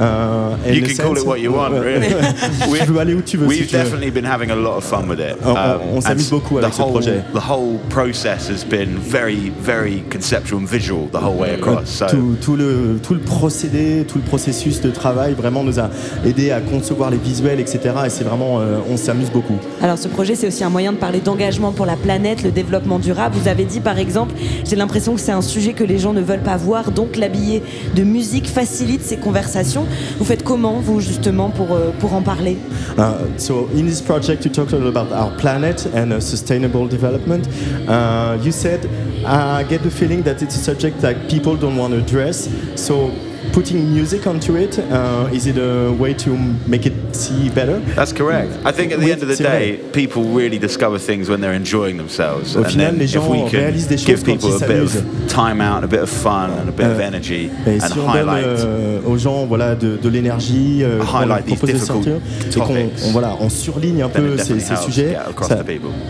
[0.00, 2.06] Uh, You can call it what you want, really.
[2.84, 3.48] tu veux aller où tu veux.
[3.50, 3.78] si We've veux.
[3.78, 5.36] definitely been having a lot of fun with it.
[5.44, 7.22] On- on- Um, on s'amuse beaucoup the avec ce whole- projet.
[7.34, 11.86] The whole process has been very, very conceptual and visual the whole way across.
[11.88, 15.90] So tout, tout le, tout le procédé, tout le processus de travail vraiment nous a
[16.24, 17.80] aidé à concevoir les visuels, etc.
[18.06, 19.56] Et c'est vraiment, euh, on s'amuse beaucoup.
[19.82, 22.98] Alors ce projet, c'est aussi un moyen de parler d'engagement pour la planète, le développement
[23.00, 23.36] durable.
[23.40, 24.34] Vous avez dit par exemple,
[24.64, 27.62] j'ai l'impression que c'est un sujet que les gens ne veulent pas voir, donc l'habiller
[27.96, 29.86] de musique facilite ces conversations.
[30.18, 32.56] Vous faites comment, vous, justement, pour, euh, pour en parler
[32.98, 36.88] Uh, so in this project, you talked a lot about our planet and uh, sustainable
[36.88, 37.46] development.
[37.86, 38.80] Uh, you said,
[39.24, 42.48] I get the feeling that it's a subject that people don't want to address.
[42.74, 43.12] So
[43.52, 46.30] putting music onto it, uh, is it a way to
[46.66, 47.80] make it see better?
[47.96, 48.50] That's correct.
[48.64, 51.54] I think at the Oui, end of the day, people really discover things when they're
[51.56, 52.56] enjoying themselves.
[52.56, 54.50] Au and final, then les if gens we can réalisent des give choses quand people
[54.50, 55.28] ils a bit of s'amusent.
[55.28, 57.98] time out, a bit of fun, and a bit of Euh, energy, Et and si
[57.98, 58.44] on donne highlight.
[58.46, 62.92] euh, aux gens voilà, de, de l'énergie, euh, Highlight these difficult sortir, et qu'on topics.
[63.06, 65.56] on, voilà, on surligne un peu ces, sujets, ça,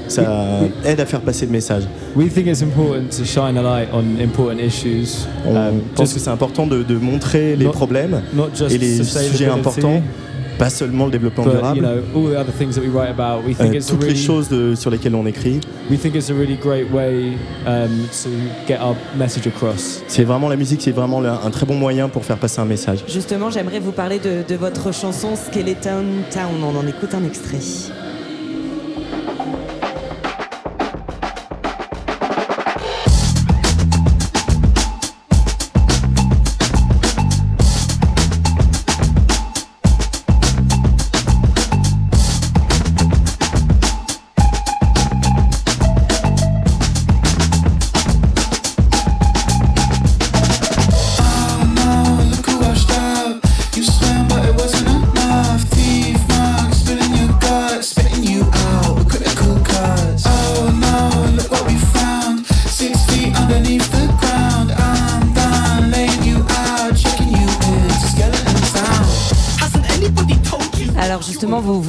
[0.08, 0.24] ça
[0.84, 1.84] aide à faire passer le message.
[2.16, 5.26] We think it's important to shine a light on important issues.
[5.46, 8.74] On um, pense just que c'est important de, de montrer les Not- problèmes not just
[8.74, 10.02] et les sujets importants.
[10.58, 11.76] Pas seulement le développement but durable.
[11.76, 12.02] you know
[13.10, 13.44] about.
[13.46, 15.60] Euh, it's a toutes les really choses de- sur lesquelles on écrit.
[16.34, 16.56] really
[17.64, 17.88] um,
[18.24, 18.28] to
[18.66, 20.02] get our message across.
[20.08, 23.04] C'est vraiment la musique, c'est vraiment un très bon moyen pour faire passer un message.
[23.06, 26.50] Justement, j'aimerais vous parler de, de votre chanson Skeleton Town.
[26.60, 27.58] On en écoute un extrait.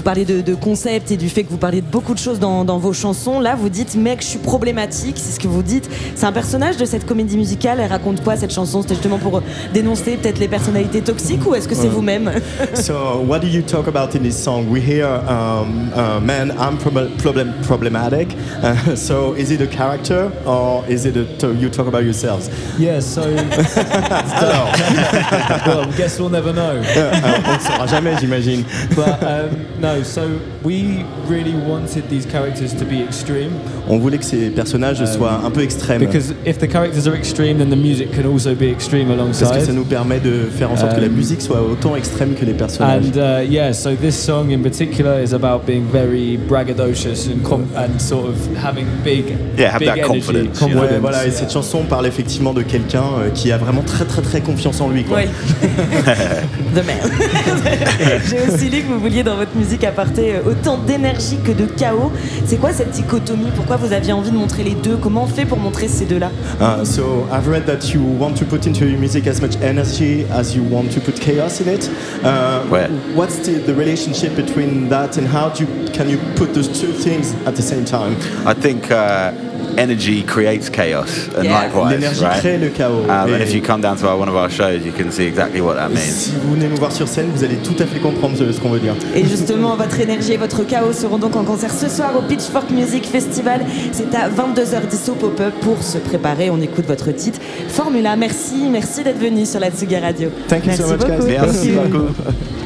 [0.09, 2.65] Parlez de, de concept et du fait que vous parlez de beaucoup de choses dans,
[2.65, 3.39] dans vos chansons.
[3.39, 5.87] Là, vous dites, mec, je suis problématique, c'est ce que vous dites.
[6.15, 7.79] C'est un personnage de cette comédie musicale.
[7.79, 8.81] Elle raconte quoi cette chanson?
[8.81, 12.31] C'était justement pour dénoncer peut-être les personnalités toxiques ou est-ce que c'est vous-même?
[12.73, 14.67] So, what do you talk about in this song?
[14.71, 18.35] We hear, um, uh, man, I'm prob- problem problematic.
[18.61, 22.49] Uh, so, is it a character or is it a you talk about yourselves?
[22.77, 24.71] Yeah, so Alors,
[25.65, 26.77] well, I guess we'll never know.
[26.77, 28.63] on ne saura jamais, j'imagine.
[28.95, 33.51] But um, no, so we really wanted these characters to be extreme.
[33.89, 35.99] On voulait que ces personnages Um, soient un peu extrêmes.
[35.99, 39.47] Because if the characters are extreme, then the music can also be extreme alongside.
[39.49, 41.95] Parce que ça nous permet de faire en sorte que la Um, musique soit autant
[41.95, 43.05] extrême que les personnages.
[43.15, 47.39] And uh, yeah, so this song in particular is about being very braggadocious and
[47.75, 50.61] and sort of having big, Yeah, have big that energy, confidence.
[50.61, 54.21] Ouais, voilà, et cette chanson parle effectivement de quelqu'un euh, qui a vraiment très très
[54.21, 55.03] très confiance en lui.
[55.03, 55.19] Quoi.
[55.19, 55.25] Oui.
[56.75, 56.97] The man.
[58.29, 61.65] J'ai aussi lu que vous vouliez dans votre musique apporter euh, autant d'énergie que de
[61.65, 62.11] chaos.
[62.45, 63.51] C'est quoi cette dichotomie?
[63.55, 64.97] Pourquoi vous aviez envie de montrer les deux?
[64.97, 66.29] Comment on fait pour montrer ces deux-là?
[66.61, 70.25] Uh, so I've read that you want to put into your music as much energy
[70.31, 71.89] as you want to put chaos in it.
[72.23, 72.87] Uh, Ouais.
[73.15, 76.91] What's the, the relationship between that and how do you, can you put those two
[76.93, 78.15] things at the same time?
[78.45, 79.31] I think uh,
[79.77, 81.63] energy creates chaos, and Yeah.
[81.65, 82.39] likewise, L'énergie right?
[82.39, 83.03] crée le chaos.
[83.07, 85.11] Um, and Et- if you come down to our, one of our shows, you can
[85.11, 85.99] see exactly what that Et means.
[86.01, 88.59] Si vous venez nous voir sur scène, vous allez tout à fait comprendre ce, ce
[88.59, 88.95] qu'on veut dire.
[89.15, 92.69] Et justement, votre énergie et votre chaos seront donc en concert ce soir au Pitchfork
[92.71, 93.61] Music Festival.
[93.91, 96.49] C'est à 22h10 au pop-up pour se préparer.
[96.49, 98.15] On écoute votre titre Formula.
[98.15, 100.29] Merci, merci d'être venu sur la Tsugi Radio.
[100.47, 101.25] Thank you merci so much, beaucoup.
[101.25, 101.37] guys.
[101.41, 102.58] Merci beaucoup.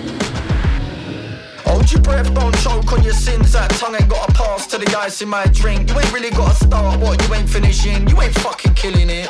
[1.74, 3.54] Hold your breath, don't choke on your sins.
[3.54, 5.90] That tongue ain't got a pass to the ice in my drink.
[5.90, 8.08] You ain't really got a start what you ain't finishing.
[8.08, 9.28] You ain't fucking killing it.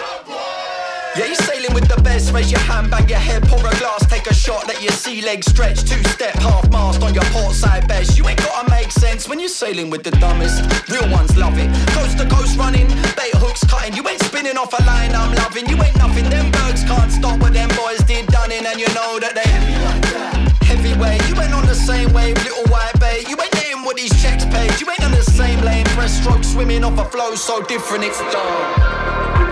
[1.16, 2.34] Yeah, you sailing with the best.
[2.34, 5.22] Raise your hand, bang your head, pour a glass, take a shot, let your sea
[5.22, 5.88] legs stretch.
[5.88, 8.18] Two step, half mast on your port side best.
[8.18, 10.68] You ain't gotta make sense when you're sailing with the dumbest.
[10.92, 11.72] Real ones love it.
[11.96, 13.96] Coast to coast running, bait hooks cutting.
[13.96, 15.66] You ain't spinning off a line I'm loving.
[15.70, 16.30] You ain't nothing.
[16.30, 20.43] Them birds can't stop what them boys did done in, and you know that they
[20.84, 21.28] heavyweight.
[21.30, 23.30] You ain't on the same wave, little white bait.
[23.30, 24.80] You ain't getting what these checks paid.
[24.80, 28.04] You ain't on the same lane, breaststroke swimming off a flow so different.
[28.04, 28.80] It's dark.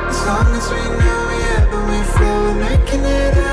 [0.09, 3.50] As long as we know we have when we flow, making it out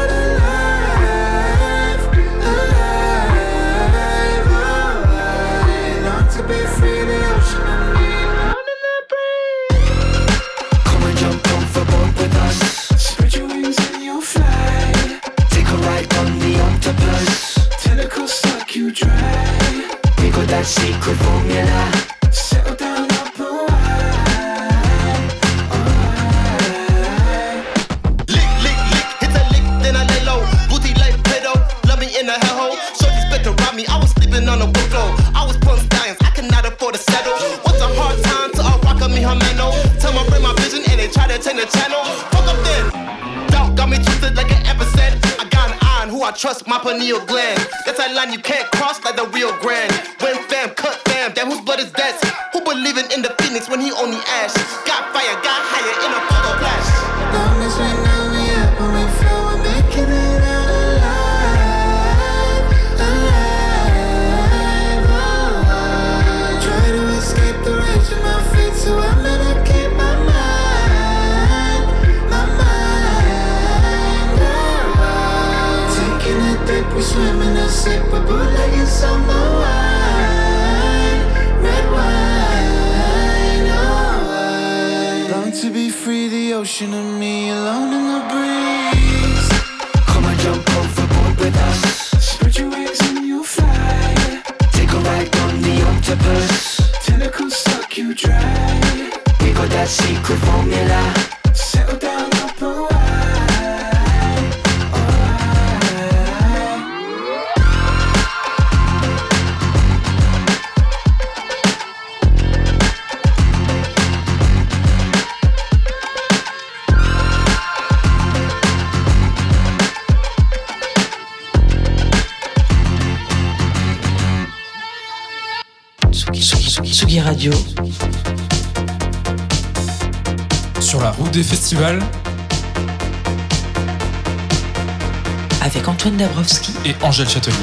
[137.19, 137.57] Angèle Châtelier.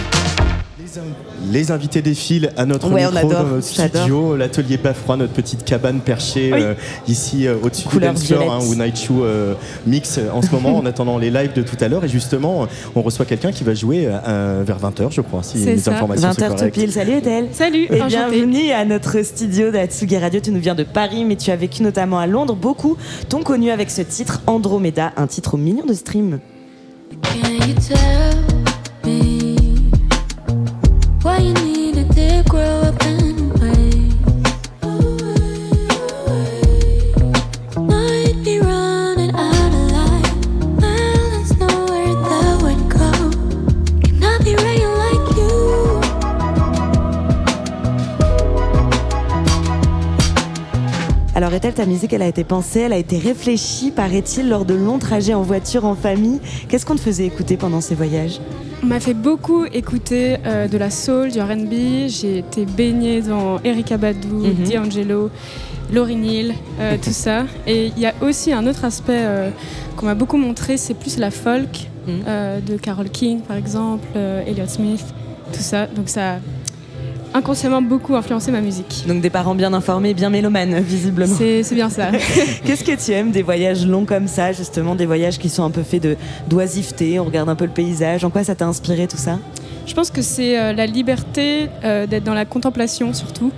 [1.49, 4.01] Les invités défilent à notre Ouais, micro adore, dans notre j'adore.
[4.01, 6.59] studio, l'atelier Bafroid, notre petite cabane perchée Oui.
[6.61, 6.73] euh,
[7.07, 9.53] ici euh, au-dessus du dance floor hein, où Night Shoe euh,
[9.87, 12.03] mix euh, en ce moment en attendant les lives de tout à l'heure.
[12.03, 15.77] Et justement, on reçoit quelqu'un qui va jouer euh, vers 20h, je crois, si les
[15.77, 16.75] ça, informations sont 20h tout correctes.
[16.75, 16.91] pile.
[16.91, 17.47] Salut Adèle.
[17.53, 18.09] Salut, Et enchantée.
[18.31, 20.41] bienvenue à notre studio de la Tsugi Radio.
[20.41, 22.55] Tu nous viens de Paris, mais tu as vécu notamment à Londres.
[22.55, 22.97] Beaucoup
[23.29, 26.39] t'ont connu avec ce titre Andromeda, un titre aux millions de streams.
[51.35, 54.73] Alors Ethel, ta musique, elle a été pensée, elle a été réfléchie, paraît-il, lors de
[54.73, 56.39] longs trajets en voiture, en famille.
[56.69, 58.39] Qu'est-ce qu'on te faisait écouter pendant ces voyages?
[58.81, 62.07] On m'a fait beaucoup écouter euh, de la soul, du R&B.
[62.07, 64.69] J'ai été baignée dans Erika Badu, Mhm.
[64.83, 65.29] D'Angelo,
[65.91, 67.43] Lauryn Hill, euh, tout ça.
[67.67, 69.49] Et il y a aussi un autre aspect euh,
[69.97, 72.61] qu'on m'a beaucoup montré, c'est plus la folk Mhm.
[72.65, 75.03] de Carole King, par exemple, Elliott Smith,
[75.51, 75.87] tout ça.
[75.87, 76.35] Donc ça
[77.35, 79.03] inconsciemment beaucoup influencé ma musique.
[79.07, 81.35] Donc des parents bien informés, bien mélomanes, visiblement.
[81.37, 82.11] C'est bien ça.
[82.65, 85.69] Qu'est-ce que tu aimes des voyages longs comme ça, justement, des voyages qui sont un
[85.69, 86.15] peu faits de
[86.47, 88.23] d'oisiveté, on regarde un peu le paysage.
[88.23, 89.37] En quoi ça t'a inspiré tout ça?
[89.85, 93.51] Je pense que c'est euh, la liberté euh, d'être dans la contemplation surtout.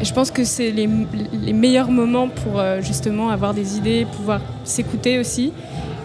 [0.00, 0.88] Et je pense que c'est les,
[1.32, 5.52] les meilleurs moments pour euh, justement avoir des idées, pouvoir s'écouter aussi.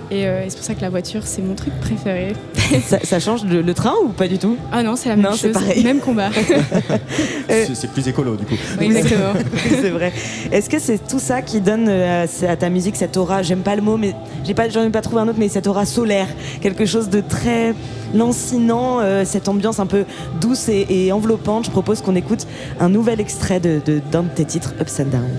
[0.10, 2.34] Et, euh, et c'est pour ça que la voiture, c'est mon truc préféré.
[2.86, 4.56] ça, ça change le, le train ou pas du tout?
[4.72, 5.84] Ah non, c'est la même Non, chose, pareil.
[5.84, 6.30] même combat.
[7.50, 8.56] C'est c'est plus écolo du coup.
[8.80, 9.34] Oui, exactement.
[9.70, 10.12] c'est vrai.
[10.52, 13.76] Est-ce que c'est tout ça qui donne euh, à ta musique cette aura J'aime pas
[13.76, 16.28] le mot, mais j'ai pas, j'en ai pas trouvé un autre, mais cette aura solaire,
[16.62, 17.74] quelque chose de très
[18.14, 20.04] lancinant, euh, cette ambiance un peu
[20.42, 21.66] douce et, et enveloppante.
[21.66, 22.48] Je propose qu'on écoute
[22.80, 25.30] un nouvel extrait de de- d'un de, tes titres, Ups and Down.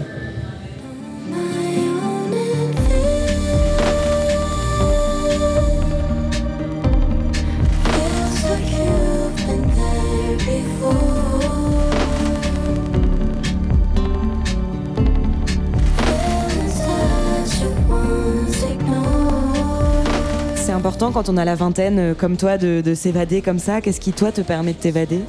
[21.09, 23.81] Important quand on a la vingtaine, euh, comme toi, de, de s'évader comme ça.
[23.81, 25.21] Qu'est-ce qui, toi, te permet de t'évader?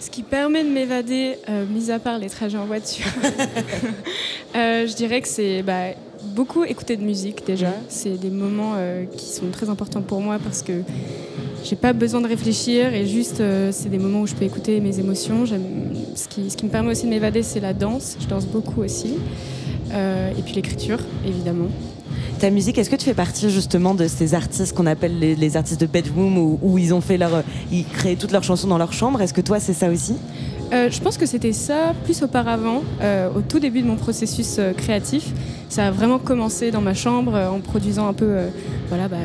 [0.00, 3.06] Ce qui permet de m'évader, euh, mis à part les trajets en voiture,
[4.56, 5.88] euh, je dirais que c'est bah,
[6.36, 7.72] beaucoup écouter de musique déjà.
[7.88, 10.82] C'est des moments euh, qui sont très importants pour moi parce que
[11.64, 13.42] j'ai pas besoin de réfléchir et juste
[13.72, 15.44] c'est des moments où je peux écouter mes émotions.
[16.14, 18.16] Ce qui, ce qui me permet aussi de m'évader, c'est la danse.
[18.20, 19.14] Je danse beaucoup aussi.
[19.90, 21.68] Et puis l'écriture, évidemment.
[22.38, 25.80] Ta musique, est-ce que tu fais partie justement de ces artistes qu'on appelle les, artistes
[25.80, 29.20] de bedroom où, ils ont fait leur, ils créent toutes leurs chansons dans leur chambre?
[29.20, 30.14] Est-ce que toi c'est ça aussi?
[30.72, 34.56] Euh, je pense que c'était ça plus auparavant, euh, au tout début de mon processus
[34.58, 35.32] euh, créatif.
[35.68, 38.48] Ça a vraiment commencé dans ma chambre euh, en produisant un peu euh,
[38.88, 39.16] voilà, bah,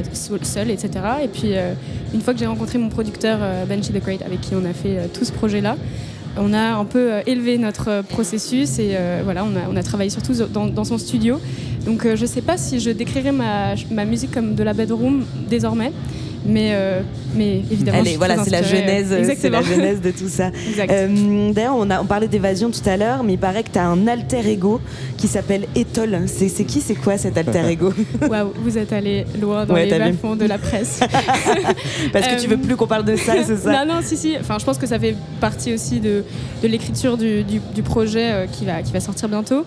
[0.43, 0.89] seul, etc.
[1.23, 1.73] Et puis euh,
[2.13, 4.73] une fois que j'ai rencontré mon producteur euh, Benji the Great avec qui on a
[4.73, 5.77] fait euh, tout ce projet-là,
[6.37, 10.09] on a un peu euh, élevé notre euh, processus et euh, voilà, on a, travaillé
[10.09, 11.39] surtout dans, son studio.
[11.85, 15.91] Donc je sais pas si je décrirais ma musique comme de la bedroom désormais.
[16.45, 16.99] Mais, euh,
[17.35, 20.51] mais évidemment, Allez, voilà, c'est la genèse, c'est la genèse de tout ça.
[20.89, 23.79] Euh, D'ailleurs, on, a- on parlait d'évasion tout à l'heure, mais il paraît que tu
[23.79, 24.81] as un alter ego
[25.17, 26.19] qui s'appelle Ethol.
[26.27, 27.93] C'est qui, c'est quoi cet alter ego
[28.29, 30.99] Waouh, vous êtes allé loin dans Ouais, les bas-fonds de la presse.
[32.13, 34.17] Parce que tu veux Euh, plus qu'on parle de ça, c'est ça Non, non, si,
[34.17, 34.35] si.
[34.39, 36.23] Enfin, je pense que ça fait partie aussi de,
[36.61, 39.65] de l'écriture du, du- du projet qui, va, qui va sortir bientôt.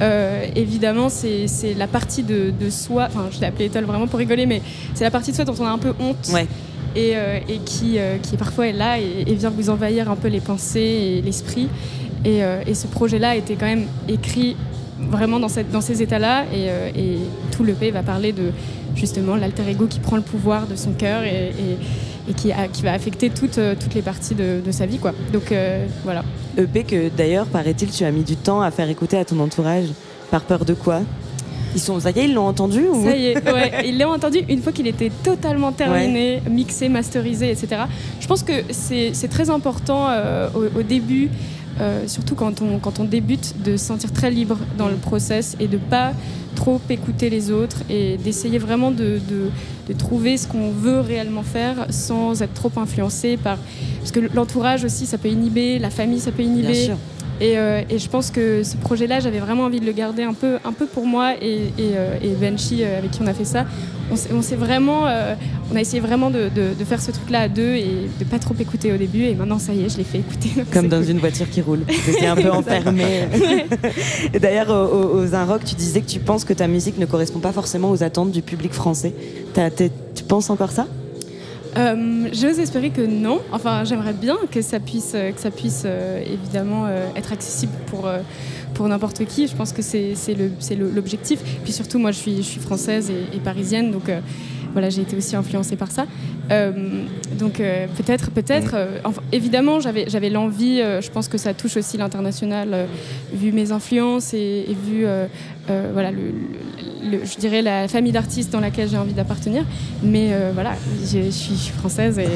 [0.00, 1.46] Euh, évidemment, c'est
[1.76, 4.62] la partie de, de soi, enfin, je l'ai appelé étole vraiment pour rigoler, mais
[4.94, 6.30] c'est la partie de soi dont on a un peu honte.
[6.32, 6.46] Ouais.
[6.96, 10.16] Et, euh, et qui, euh, qui parfois est là et, et vient vous envahir un
[10.16, 11.68] peu les pensées et l'esprit.
[12.24, 14.56] Et, euh, et ce projet-là a été quand même écrit
[14.98, 16.44] vraiment dans, cette, dans ces états-là.
[16.52, 17.18] Et,
[17.52, 18.52] tout le pays va parler de
[18.94, 21.52] justement l'alter ego qui prend le pouvoir de son cœur et,
[22.30, 24.98] et- qui, a- qui va affecter toutes, euh, toutes les parties de, de sa vie.
[24.98, 25.12] Quoi.
[25.32, 26.22] Donc euh, voilà.
[26.58, 29.86] EP que d'ailleurs, paraît-il, tu as mis du temps à faire écouter à ton entourage.
[30.30, 31.00] Par peur de quoi?
[31.74, 33.04] Ils sont, ça y est, ils l'ont entendu ou...
[33.04, 37.50] Ça y est, ouais, ils l'ont entendu une fois qu'il était totalement terminé, mixé, masterisé,
[37.50, 37.82] etc.
[38.20, 41.30] Je pense que c'est c'est très important euh, au, au début,
[41.80, 45.56] euh, surtout quand on, quand on débute, de se sentir très libre dans le process
[45.60, 46.12] et de pas
[46.54, 49.50] trop écouter les autres et d'essayer vraiment de, de-
[49.88, 53.58] de trouver ce qu'on veut réellement faire sans être trop influencé par...
[53.98, 56.72] Parce que l'entourage aussi, ça peut inhiber, la famille, ça peut inhiber.
[56.72, 56.96] Bien sûr.
[57.40, 60.34] Et, euh, et je pense que ce projet-là, j'avais vraiment envie de le garder un
[60.34, 63.64] peu, un peu pour moi et, et, euh, euh, avec qui on a fait ça.
[64.10, 65.34] On s'est- vraiment, euh,
[65.72, 68.38] on a essayé vraiment de, de- de faire ce truc-là à deux et de pas
[68.38, 69.22] trop écouter au début.
[69.24, 70.50] Et maintenant, ça y est, je l'ai fait écouter.
[70.72, 71.10] Comme dans cool.
[71.10, 71.80] une voiture qui roule.
[72.06, 73.04] T'étais un peu enfermé.
[74.34, 76.98] Et d'ailleurs, au- au- aux Un Rock, tu disais que tu penses que ta musique
[76.98, 79.12] ne correspond pas forcément aux attentes du public français.
[80.14, 80.86] Tu penses encore ça?
[81.76, 83.38] Euh, J'ose espérer que non.
[83.52, 87.72] Enfin, j'aimerais bien que ça puisse, euh, que ça puisse euh, évidemment euh, être accessible
[87.86, 88.08] pour,
[88.80, 89.46] pour n'importe qui.
[89.46, 90.14] Je pense que c'est
[90.94, 91.38] l'objectif.
[91.64, 94.20] Puis surtout, moi, je suis, je suis française et, et parisienne, donc euh,
[94.72, 96.06] voilà, j'ai été aussi influencée par ça.
[96.50, 96.72] Euh,
[97.38, 98.74] donc euh, peut-être, peut-être.
[99.04, 100.78] enfin, évidemment, j'avais l'envie.
[100.78, 102.86] je pense que ça touche aussi l'international,
[103.34, 105.04] vu mes influences et, et vu
[105.92, 106.18] voilà, le,
[107.02, 109.62] le- le- je dirais la famille d'artistes dans laquelle j'ai envie d'appartenir.
[110.02, 110.72] Mais voilà,
[111.04, 112.28] je, je suis, je suis française et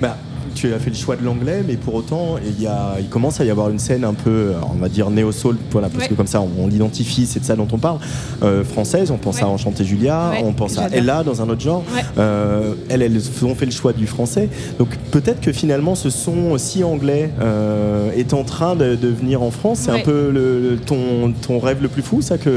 [0.00, 0.16] Bah,
[0.56, 3.40] tu as fait le choix de l'anglais, mais pour autant, il, y a, il commence
[3.40, 6.08] à y avoir une scène un peu, alors, on va dire néo-soul, voilà, parce Ouais.
[6.08, 7.98] que comme ça, on, on l'identifie, c'est de ça dont on parle.
[8.42, 10.88] Euh, française, on pense à Enchanté Julia, Ouais, on pense à.
[10.92, 11.84] Ella dans un autre genre.
[12.18, 14.48] Euh, elles, elles ont fait le choix du français.
[14.78, 19.42] Donc peut-être que finalement, ce son aussi anglais euh, est en train de, de venir
[19.42, 19.80] en France.
[19.82, 22.52] C'est un peu le, ton, ton rêve le plus fou, ça, qu'il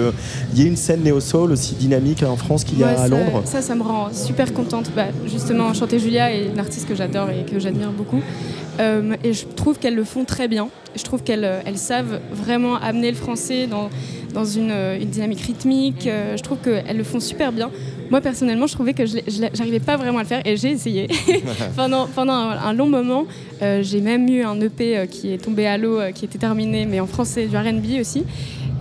[0.55, 3.41] y ait une scène néo-soul aussi dynamique en France qu'il y a à Londres.
[3.45, 4.89] Ça, ça me rend super contente.
[4.95, 8.21] Bah, justement, Chanter Julia est une artiste que j'adore et que j'admire beaucoup.
[8.79, 10.69] Euh, et je trouve qu'elles le font très bien.
[10.95, 13.89] Je trouve qu'elles euh, elles savent vraiment amener le français dans,
[14.33, 16.05] dans une, euh, une dynamique rythmique.
[16.05, 17.69] Je trouve qu'elles le font super bien.
[18.09, 19.19] Moi, personnellement, je trouvais que je
[19.53, 21.07] j'arrivais pas vraiment à le faire et j'ai essayé.
[21.75, 23.25] pendant pendant un, un long moment,
[23.61, 26.99] euh, j'ai même eu un EP qui est tombé à l'eau, qui était terminé, mais
[26.99, 28.23] en français, du RB aussi.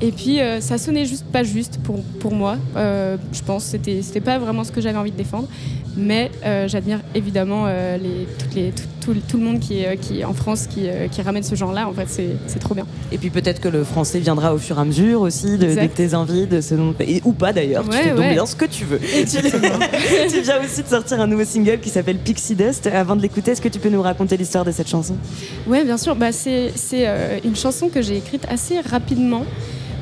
[0.00, 2.56] Et puis euh, ça sonnait juste pas juste pour, pour moi.
[2.76, 5.48] Euh, je pense que c'était c'était pas vraiment ce que j'avais envie de défendre.
[5.96, 6.30] Mais
[6.68, 8.72] j'admire évidemment les, toutes les,
[9.12, 11.88] tout- tout le monde qui est, qui en France qui, euh, qui ramène ce genre-là.
[11.88, 12.06] En fait,
[12.46, 12.86] c'est trop bien.
[13.12, 16.14] Et puis peut-être que le français viendra au fur et à mesure aussi de, tes
[16.14, 17.84] envies, de ce dont- et- ou pas d'ailleurs.
[17.88, 18.32] tu fais donc ouais.
[18.34, 18.98] bien ce que tu veux.
[20.28, 22.86] Tu viens aussi de sortir un nouveau single qui s'appelle Pixie Dust.
[22.86, 25.16] Avant de l'écouter, est-ce que tu peux nous raconter l'histoire de cette chanson?
[25.66, 26.14] Ouais, bien sûr.
[26.16, 29.44] Bah, c'est c'est, euh, une chanson que j'ai écrite assez rapidement.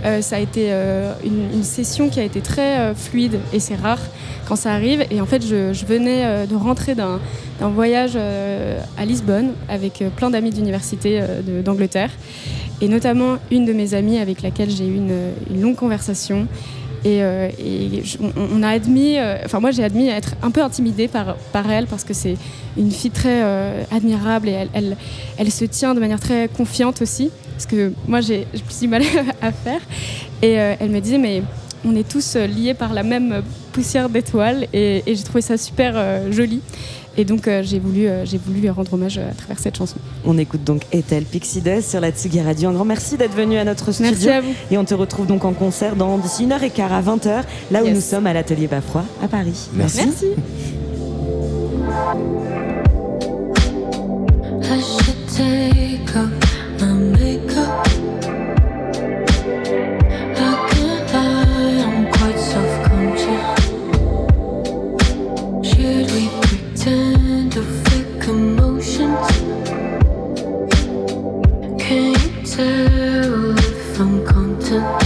[0.06, 3.74] Euh, ça a été euh, une, session qui a été très euh, fluide et c'est
[3.74, 3.98] rare
[4.46, 5.04] quand ça arrive.
[5.10, 7.18] Et en fait, je, venais de rentrer d'un
[7.60, 11.20] voyage à Lisbonne avec plein d'amis d'université
[11.64, 12.10] d'Angleterre
[12.80, 16.46] et notamment une de mes amies avec laquelle j'ai eu une longue conversation.
[17.04, 17.50] Et, euh,
[18.36, 21.86] on, a admis, euh, enfin moi j'ai admis être un peu intimidée par, par elle
[21.86, 22.36] parce que c'est
[22.76, 24.96] une fille très euh, admirable et elle,
[25.38, 27.30] elle, se tient de manière très confiante aussi.
[27.52, 29.02] Parce que moi j'ai plus du mal
[29.42, 29.80] à faire.
[30.42, 31.42] Et elle me disait mais
[31.84, 33.42] on est tous liés par la même
[33.72, 36.60] poussière d'étoiles et, j'ai trouvé ça super joli.
[37.18, 39.96] Et donc euh, j'ai voulu, euh, j'ai voulu lui rendre hommage à travers cette chanson.
[40.24, 42.68] On écoute donc Ethel Pixie Dust sur la Tsugi Radio.
[42.68, 44.10] Un grand merci d'être venu à notre studio.
[44.12, 44.52] Merci à vous.
[44.70, 47.42] Et on te retrouve donc en concert dans d'ici une heure et quart à 20h,
[47.70, 47.94] là où Yes.
[47.94, 49.68] nous sommes à l'atelier Bafroid à Paris.
[49.72, 50.00] Merci.
[50.06, 50.26] Merci.
[54.68, 57.95] I should take off my makeup.
[74.66, 75.05] to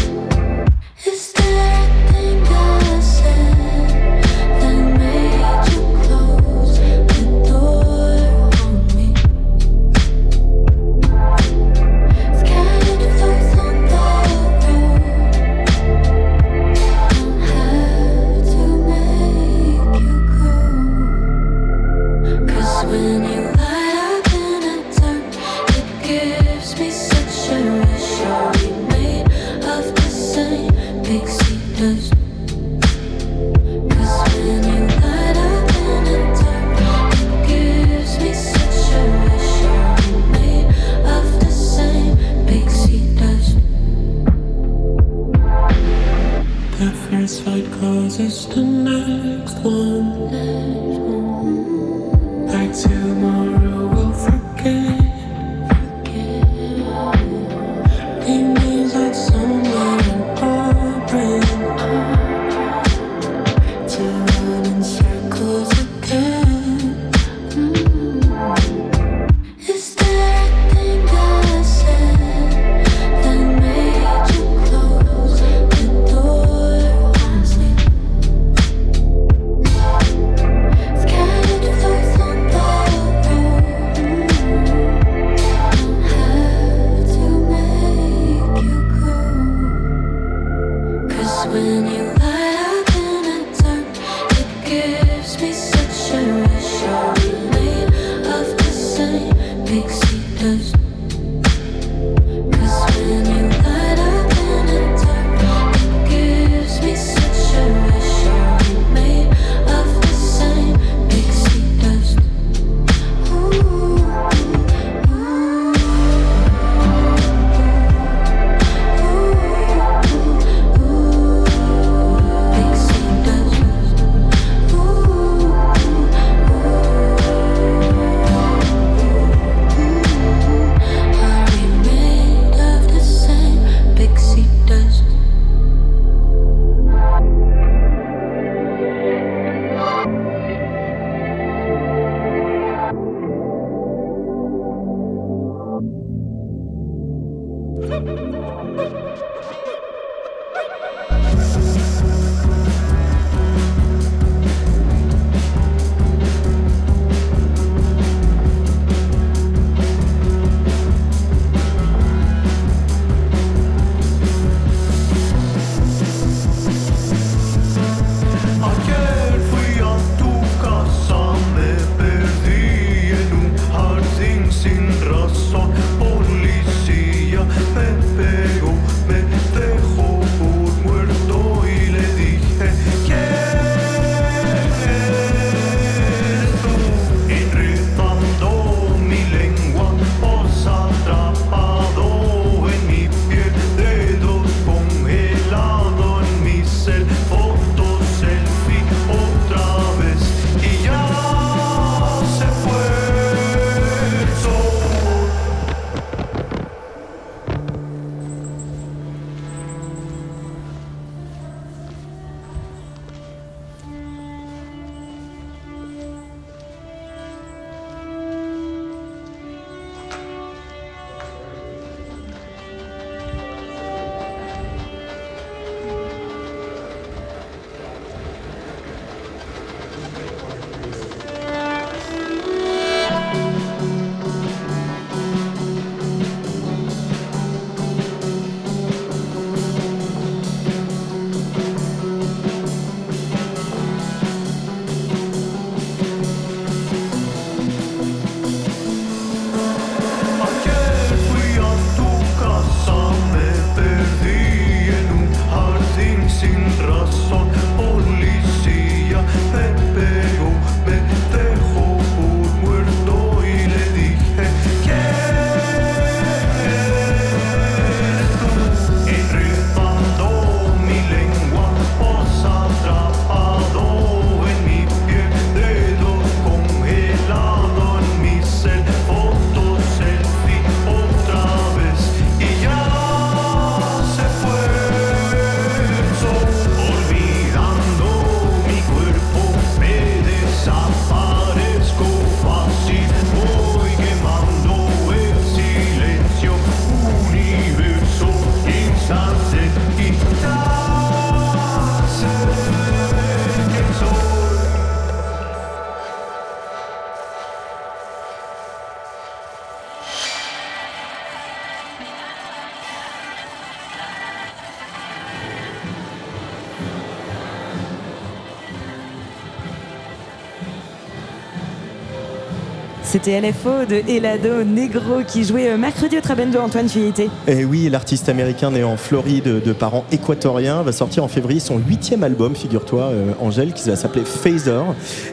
[323.11, 326.61] C'était LFO de Elado Negro qui jouait euh, mercredi au Trabendo.
[326.61, 331.29] Antoine, étais Et oui, l'artiste américain né en Floride de parents équatoriens va sortir en
[331.29, 334.83] février son huitième album, figure-toi, euh, Angèle, qui va s'appeler Phaser.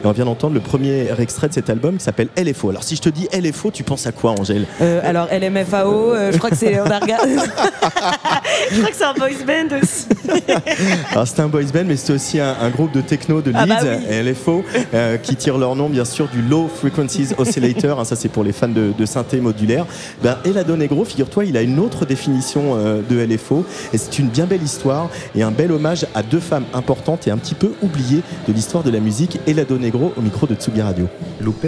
[0.02, 2.70] Et on vient d'entendre le premier extrait de cet album qui s'appelle LFO.
[2.70, 4.66] Alors si je te dis LFO, tu penses à quoi, Angèle?
[4.80, 6.74] Euh, Alors LMFAO, euh, je crois que c'est
[8.72, 10.06] je crois que c'est un boys band aussi.
[11.12, 13.58] Alors c'est un boys band, mais c'est aussi un, un groupe de techno de Leeds,
[13.60, 13.76] Ah bah
[14.10, 14.32] oui.
[14.32, 14.64] LFO,
[14.94, 17.28] euh, qui tire leur nom bien sûr du Low Frequencies
[17.68, 18.00] Oscillator.
[18.00, 19.86] hein, ça c'est pour les fans de, de synthé modulaire.
[20.22, 24.28] Ben, Elado Negro, figure-toi, il a une autre définition euh, de LFO, et c'est une
[24.28, 27.72] bien belle histoire et un bel hommage à deux femmes importantes et un petit peu
[27.82, 29.38] oubliées de l'histoire de la musique.
[29.46, 31.08] Elado Negro au micro de Tsugi Radio.
[31.40, 31.66] Lupe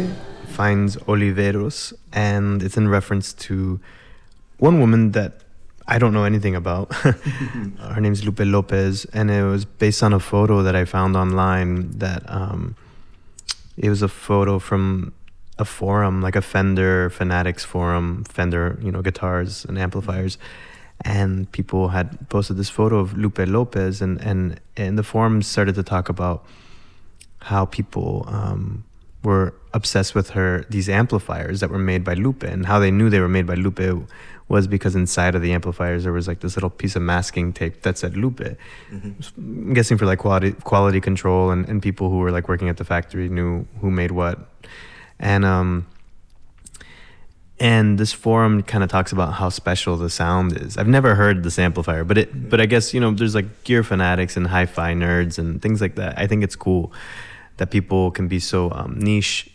[0.49, 3.79] finds Oliveros, and it's in reference to
[4.59, 5.33] one woman that
[5.89, 6.93] I don't know anything about.
[6.95, 11.91] Her name's Lupe Lopez, and it was based on a photo that I found online.
[11.99, 12.75] That um,
[13.77, 15.13] it was a photo from
[15.61, 20.39] a forum, like a Fender Fanatics forum, Fender, you know, guitars and amplifiers.
[21.03, 25.75] And people had posted this photo of Lupe Lopez, and and and the forums started
[25.77, 26.45] to talk about
[27.43, 28.85] how people um,
[29.23, 33.09] were obsessed with her these amplifiers that were made by Lupe and how they knew
[33.09, 34.09] they were made by Lupe
[34.49, 37.83] was because inside of the amplifiers there was like this little piece of masking tape
[37.83, 38.59] that said Lupe.
[39.39, 42.77] I'm guessing for like quality quality control and, and people who were like working at
[42.77, 44.39] the factory knew who made what.
[45.21, 45.87] And um
[47.61, 50.79] and this forum kind of talks about how special the sound is.
[50.79, 53.85] I've never heard this amplifier, but it but I guess you know there's like gear
[53.85, 56.19] fanatics and hi-fi nerds and things like that.
[56.19, 56.91] I think it's cool
[57.59, 59.51] that people can be so um, niche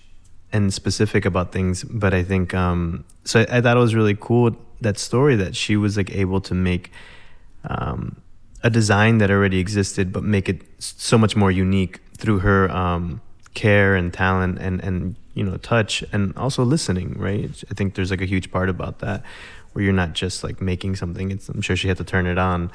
[0.53, 1.83] and specific about things.
[1.83, 3.41] But I think um, so.
[3.41, 6.53] I, I thought it was really cool that story that she was like able to
[6.53, 6.91] make
[7.67, 8.21] um,
[8.61, 13.21] a design that already existed, but make it so much more unique through her um,
[13.55, 17.15] care and talent and and you know touch and also listening.
[17.17, 17.63] Right?
[17.69, 19.23] I think there's like a huge part about that
[19.73, 21.31] where you're not just like making something.
[21.31, 22.71] It's, I'm sure she had to turn it on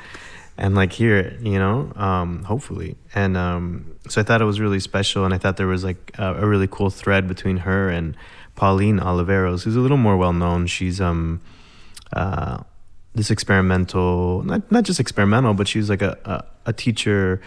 [0.59, 2.95] and like hear it, you know, um, hopefully.
[3.15, 6.13] And um, so I thought it was really special, and I thought there was like
[6.19, 8.15] a, a really cool thread between her and
[8.55, 10.67] Pauline Oliveros, who's a little more well known.
[10.67, 11.41] She's um,
[12.13, 12.59] uh,
[13.15, 17.41] this experimental, not not just experimental, but she's like a a, a teacher.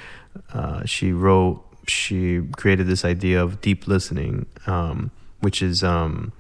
[0.52, 5.12] Uh, she wrote, she created this idea of deep listening, um,
[5.42, 6.32] which is um,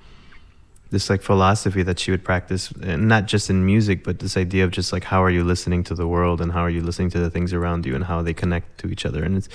[0.93, 4.63] this like philosophy that she would practice and not just in music but this idea
[4.63, 7.09] of just like how are you listening to the world and how are you listening
[7.09, 9.23] to the things around you and how they connect to each other.
[9.23, 9.49] And it's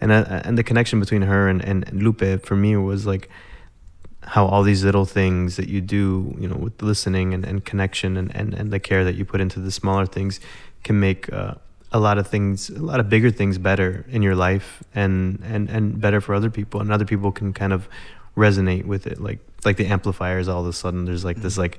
[0.00, 3.28] and uh, and the connection between her and, and Lupe for me was like
[4.22, 8.16] how all these little things that you do you know with listening and, and connection
[8.16, 10.40] and, and, and the care that you put into the smaller things
[10.82, 11.54] can make uh,
[11.94, 15.70] a lot of things a lot of bigger things better in your life and and
[15.70, 17.88] and better for other people and other people can kind of
[18.36, 19.20] resonate with it.
[19.20, 21.78] Like like the amplifiers all of a sudden there's like this like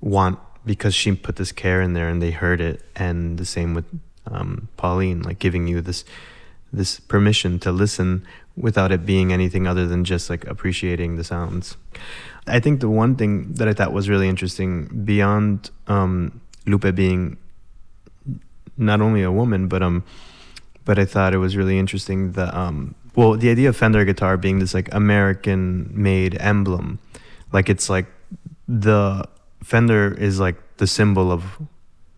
[0.00, 2.80] want because she put this care in there and they heard it.
[2.94, 3.84] And the same with
[4.26, 6.04] um, Pauline like giving you this
[6.72, 8.24] this permission to listen
[8.56, 11.76] without it being anything other than just like appreciating the sounds.
[12.46, 17.36] I think the one thing that I thought was really interesting beyond um, Lupe being
[18.76, 20.02] not only a woman but um
[20.84, 24.36] but I thought it was really interesting the um well the idea of Fender guitar
[24.36, 26.98] being this like American made emblem
[27.52, 28.06] like it's like
[28.68, 29.28] the
[29.62, 31.44] Fender is like the symbol of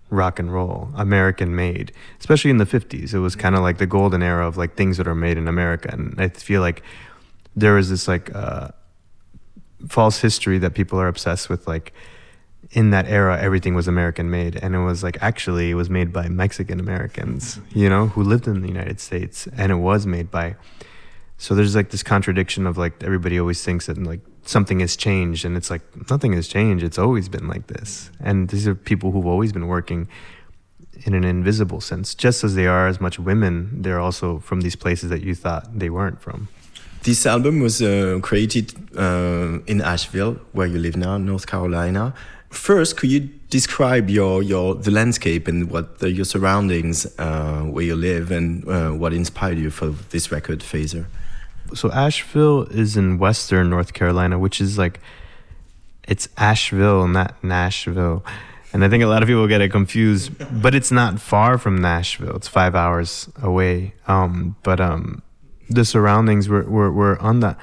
[0.08, 3.86] rock and roll American made especially in the 50s it was kind of like the
[3.86, 6.82] golden era of like things that are made in America and I feel like
[7.54, 8.68] there was this like uh
[9.88, 11.92] false history that people are obsessed with like
[12.76, 16.12] in that era everything was american made and it was like actually it was made
[16.12, 20.30] by mexican americans you know who lived in the united states and it was made
[20.30, 20.54] by
[21.38, 25.42] so there's like this contradiction of like everybody always thinks that like something has changed
[25.46, 29.10] and it's like nothing has changed it's always been like this and these are people
[29.10, 30.06] who've always been working
[31.06, 34.76] in an invisible sense just as they are as much women they're also from these
[34.76, 36.48] places that you thought they weren't from
[37.06, 42.12] This album was uh, created uh, in Asheville, where you live now, North Carolina.
[42.50, 47.84] First, could you describe your, your the landscape and what the, your surroundings, uh, where
[47.84, 51.06] you live, and uh, what inspired you for this record, Phaser?
[51.74, 55.00] so Asheville is in western North Carolina, which is like
[56.06, 58.24] it's Asheville, not Nashville.
[58.72, 60.32] And I think a lot of people get it confused,
[60.62, 62.36] but it's not far from Nashville.
[62.36, 63.94] It's five hours away.
[64.06, 65.22] Um, but um,
[65.68, 67.56] the surroundings were, were, were on the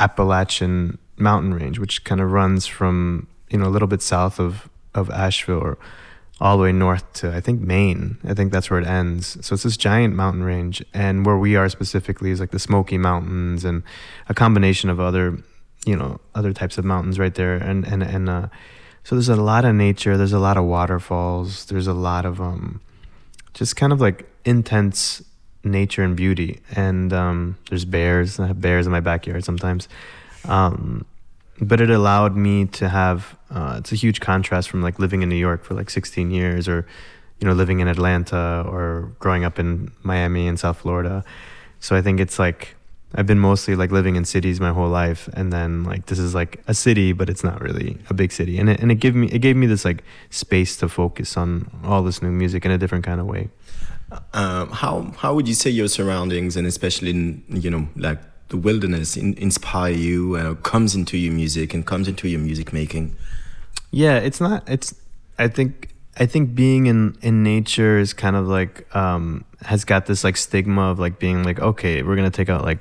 [0.00, 4.68] Appalachian mountain range, which kind of runs from, you know, a little bit south of,
[4.94, 5.78] of Asheville or
[6.40, 8.18] all the way north to, I think, Maine.
[8.24, 9.38] I think that's where it ends.
[9.44, 10.84] So it's this giant mountain range.
[10.92, 13.82] And where we are specifically is like the Smoky Mountains and
[14.28, 15.38] a combination of other
[15.86, 18.48] you know other types of mountains right there, and and and uh,
[19.04, 20.18] so there's a lot of nature.
[20.18, 21.66] There's a lot of waterfalls.
[21.66, 22.80] There's a lot of um,
[23.54, 25.22] just kind of like intense
[25.64, 26.60] nature and beauty.
[26.74, 28.38] And um, there's bears.
[28.38, 29.88] I have bears in my backyard sometimes.
[30.44, 31.06] Um,
[31.60, 33.35] but it allowed me to have.
[33.50, 36.68] Uh, it's a huge contrast from like living in New York for like 16 years,
[36.68, 36.86] or
[37.40, 41.24] you know living in Atlanta, or growing up in Miami and South Florida.
[41.80, 42.74] So I think it's like
[43.14, 46.34] I've been mostly like living in cities my whole life, and then like this is
[46.34, 49.14] like a city, but it's not really a big city, and it and it gave
[49.14, 52.70] me it gave me this like space to focus on all this new music in
[52.70, 53.48] a different kind of way.
[54.32, 58.56] Um, how how would you say your surroundings and especially in you know like the
[58.56, 63.16] wilderness in, inspire you uh, comes into your music and comes into your music making?
[63.90, 64.68] Yeah, it's not.
[64.68, 64.94] It's.
[65.38, 65.92] I think.
[66.18, 70.38] I think being in in nature is kind of like um, has got this like
[70.38, 72.80] stigma of like being like okay, we're gonna take out like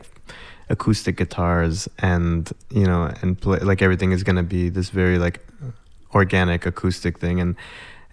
[0.69, 5.45] acoustic guitars and you know and play like everything is gonna be this very like
[6.13, 7.55] organic acoustic thing and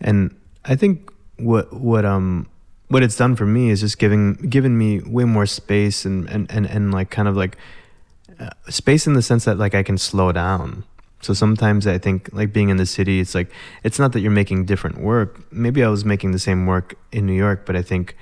[0.01, 2.49] and I think what what um
[2.93, 6.51] what it's done for me is just giving given me way more space and and
[6.51, 7.57] and, and like kind of like
[8.39, 10.85] uh, space in the sense that like I can slow down.
[11.23, 13.51] So sometimes I think like being in the city, it's like
[13.83, 15.41] it's not that you're making different work.
[15.51, 18.15] Maybe I was making the same work in New York, but I think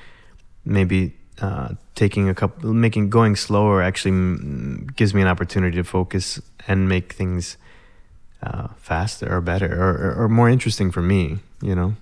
[0.65, 5.85] maybe uh, taking a couple, making going slower actually mm, gives me an opportunity to
[5.85, 7.57] focus and make things
[8.43, 11.41] uh, faster or better or, or, or more interesting for me.
[11.61, 11.97] You know.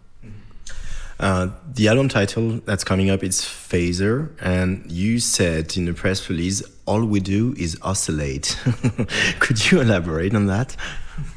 [1.20, 6.28] Uh, the album title that's coming up is Phaser, and you said in the press
[6.30, 8.56] release, "All we do is oscillate."
[9.40, 10.76] Could you elaborate on that?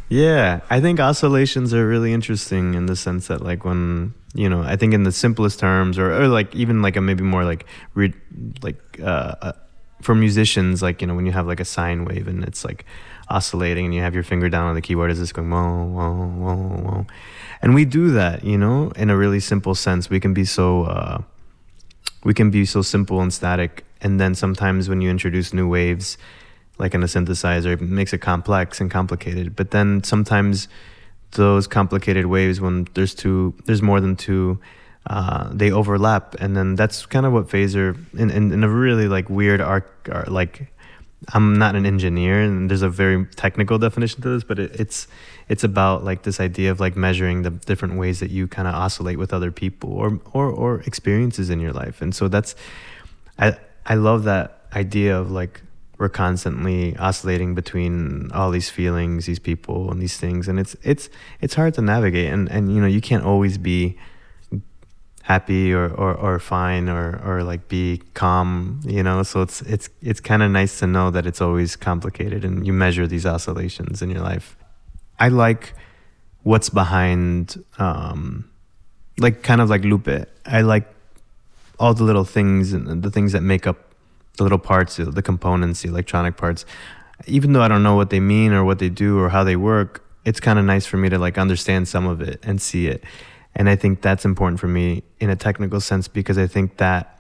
[0.10, 4.62] Yeah, I think oscillations are really interesting in the sense that, like, when you know,
[4.62, 7.66] I think in the simplest terms, or, or like even like a maybe more like
[7.96, 8.14] re-
[8.62, 9.52] like uh, uh,
[10.02, 12.86] for musicians, like you know, when you have like a sine wave and it's like
[13.32, 16.14] oscillating, and you have your finger down on the keyboard, is this going whoa whoa
[16.14, 16.56] whoa
[16.86, 17.06] whoa,
[17.62, 20.10] and we do that, you know, in a really simple sense.
[20.10, 21.22] We can be so uh,
[22.24, 26.18] we can be so simple and static, and then sometimes when you introduce new waves
[26.82, 29.56] like in a synthesizer, it makes it complex and complicated.
[29.56, 30.68] But then sometimes
[31.32, 34.60] those complicated waves, when there's two, there's more than two,
[35.06, 39.08] uh, they overlap, and then that's kind of what phaser in, in, in a really
[39.08, 40.72] like weird arc, ar- like
[41.30, 45.08] I'm not an engineer, and there's a very technical definition to this, but it, it's
[45.48, 48.74] it's about like this idea of like measuring the different ways that you kind of
[48.74, 52.56] oscillate with other people or or or experiences in your life, and so that's
[53.38, 55.62] I I love that idea of like
[56.00, 61.10] we're constantly oscillating between all these feelings, these people, and these things, and it's it's
[61.40, 63.96] it's hard to navigate, and and you know you can't always be
[65.24, 69.24] happy or, or, or fine or, or like be calm you know?
[69.24, 72.74] So it's it's it's kind of nice to know that it's always complicated and you
[72.74, 74.58] measure these oscillations in your life.
[75.20, 75.74] I like
[76.44, 78.50] what's behind um
[79.20, 80.28] like kind of like lupe.
[80.46, 80.88] I like
[81.80, 83.78] all the little things and the things that make up
[84.38, 86.66] the little parts the components the electronic parts.
[87.28, 89.56] Even though i don't know what they mean or what they do or how they
[89.56, 92.88] work it's kind of nice for me to like understand some of it and see
[92.88, 93.04] it
[93.56, 97.20] and I think that's important for me in a technical sense because I think that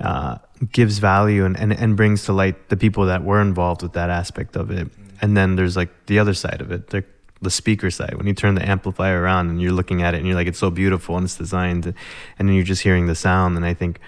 [0.00, 0.38] uh,
[0.72, 4.10] gives value and, and, and brings to light the people that were involved with that
[4.10, 4.88] aspect of it.
[5.20, 7.04] And then there's like the other side of it, the,
[7.42, 8.14] the speaker side.
[8.16, 10.58] When you turn the amplifier around and you're looking at it and you're like, it's
[10.58, 11.86] so beautiful and it's designed,
[12.38, 13.56] and then you're just hearing the sound.
[13.56, 13.98] And I think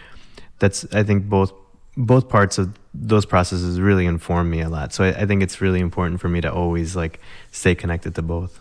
[0.59, 1.53] that's, I think both
[1.97, 4.93] both parts of those processes really inform me a lot.
[4.93, 7.21] So I, I think it's really important for me to always like
[7.51, 8.61] stay connected to both.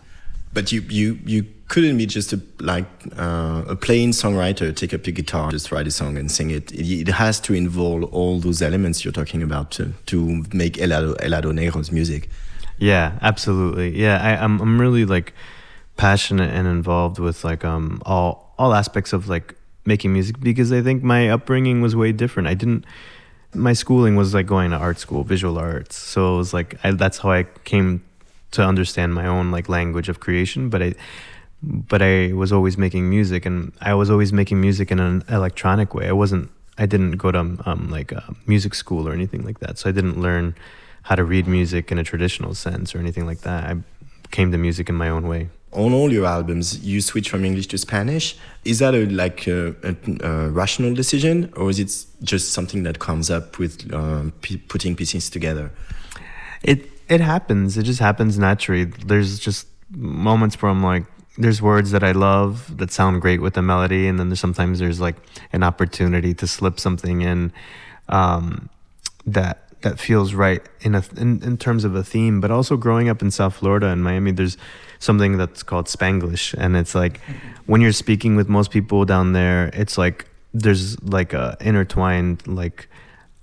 [0.52, 2.84] But you you you couldn't be just a like
[3.16, 6.72] uh, a plain songwriter, take up your guitar, just write a song and sing it.
[6.72, 11.16] It, it has to involve all those elements you're talking about to, to make Helado,
[11.20, 12.28] Helado Negro's music.
[12.78, 13.96] Yeah, absolutely.
[13.96, 15.32] Yeah, I, I'm I'm really like
[15.96, 19.54] passionate and involved with like um all all aspects of like
[19.84, 22.48] making music because I think my upbringing was way different.
[22.48, 22.84] I didn't
[23.54, 25.96] my schooling was like going to art school, visual arts.
[25.96, 28.02] So it was like I, that's how I came
[28.50, 30.68] to understand my own like language of creation.
[30.68, 30.94] But I
[31.62, 35.94] but I was always making music, and I was always making music in an electronic
[35.94, 36.08] way.
[36.08, 36.50] I wasn't.
[36.78, 39.78] I didn't go to um, like a music school or anything like that.
[39.78, 40.54] So I didn't learn
[41.02, 43.64] how to read music in a traditional sense or anything like that.
[43.64, 43.76] I
[44.30, 45.50] came to music in my own way.
[45.72, 48.36] On all your albums, you switch from English to Spanish.
[48.64, 49.94] Is that a like a, a,
[50.26, 54.96] a rational decision, or is it just something that comes up with um, p- putting
[54.96, 55.70] pieces together?
[56.62, 57.76] It it happens.
[57.76, 58.84] It just happens naturally.
[58.84, 61.04] There's just moments where I'm like,
[61.40, 64.78] there's words that I love that sound great with the melody, and then there's sometimes
[64.78, 65.16] there's like
[65.52, 67.52] an opportunity to slip something in
[68.08, 68.68] um,
[69.26, 72.40] that that feels right in a in, in terms of a theme.
[72.40, 74.56] But also growing up in South Florida and Miami, there's
[74.98, 77.20] something that's called Spanglish, and it's like
[77.66, 82.88] when you're speaking with most people down there, it's like there's like a intertwined like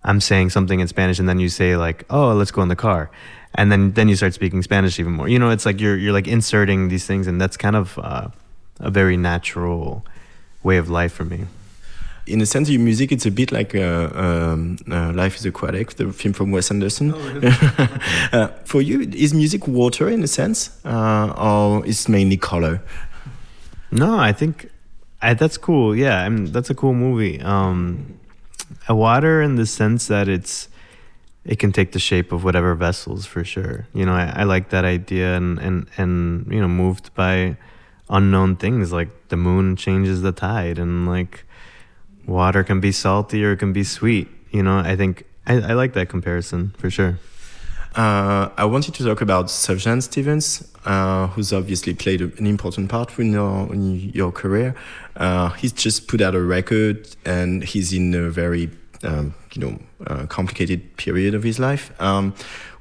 [0.03, 2.75] I'm saying something in Spanish, and then you say like, "Oh, let's go in the
[2.75, 3.09] car,"
[3.57, 5.27] and then then you start speaking Spanish even more.
[5.27, 8.29] You know, it's like you're you're like inserting these things, and that's kind of uh,
[8.79, 10.05] a very natural
[10.63, 11.45] way of life for me.
[12.27, 15.93] In a sense, your music it's a bit like uh, um, uh, Life is Aquatic,
[15.95, 17.13] the film from Wes Anderson.
[18.33, 22.81] uh, for you, is music water in a sense, uh, or is mainly color?
[23.91, 24.69] No, I think
[25.21, 25.95] I, that's cool.
[25.95, 27.41] Yeah, I mean, that's a cool movie.
[27.41, 28.19] Um,
[28.87, 30.67] a water in the sense that it's
[31.47, 33.87] it can take the shape of whatever vessels for sure.
[33.93, 37.57] You know, I, I like that idea and, and and you know moved by
[38.09, 41.43] unknown things like the moon changes the tide and like
[42.25, 44.27] water can be salty or it can be sweet.
[44.51, 47.19] You know, I think I, I like that comparison for sure.
[47.95, 53.17] Uh, I wanted to talk about Sufjan Stevens, uh, who's obviously played an important part
[53.17, 54.75] in your, in your career.
[55.15, 58.69] Uh, he's just put out a record, and he's in a very,
[59.03, 61.91] um, you know, complicated period of his life.
[61.99, 62.33] Um,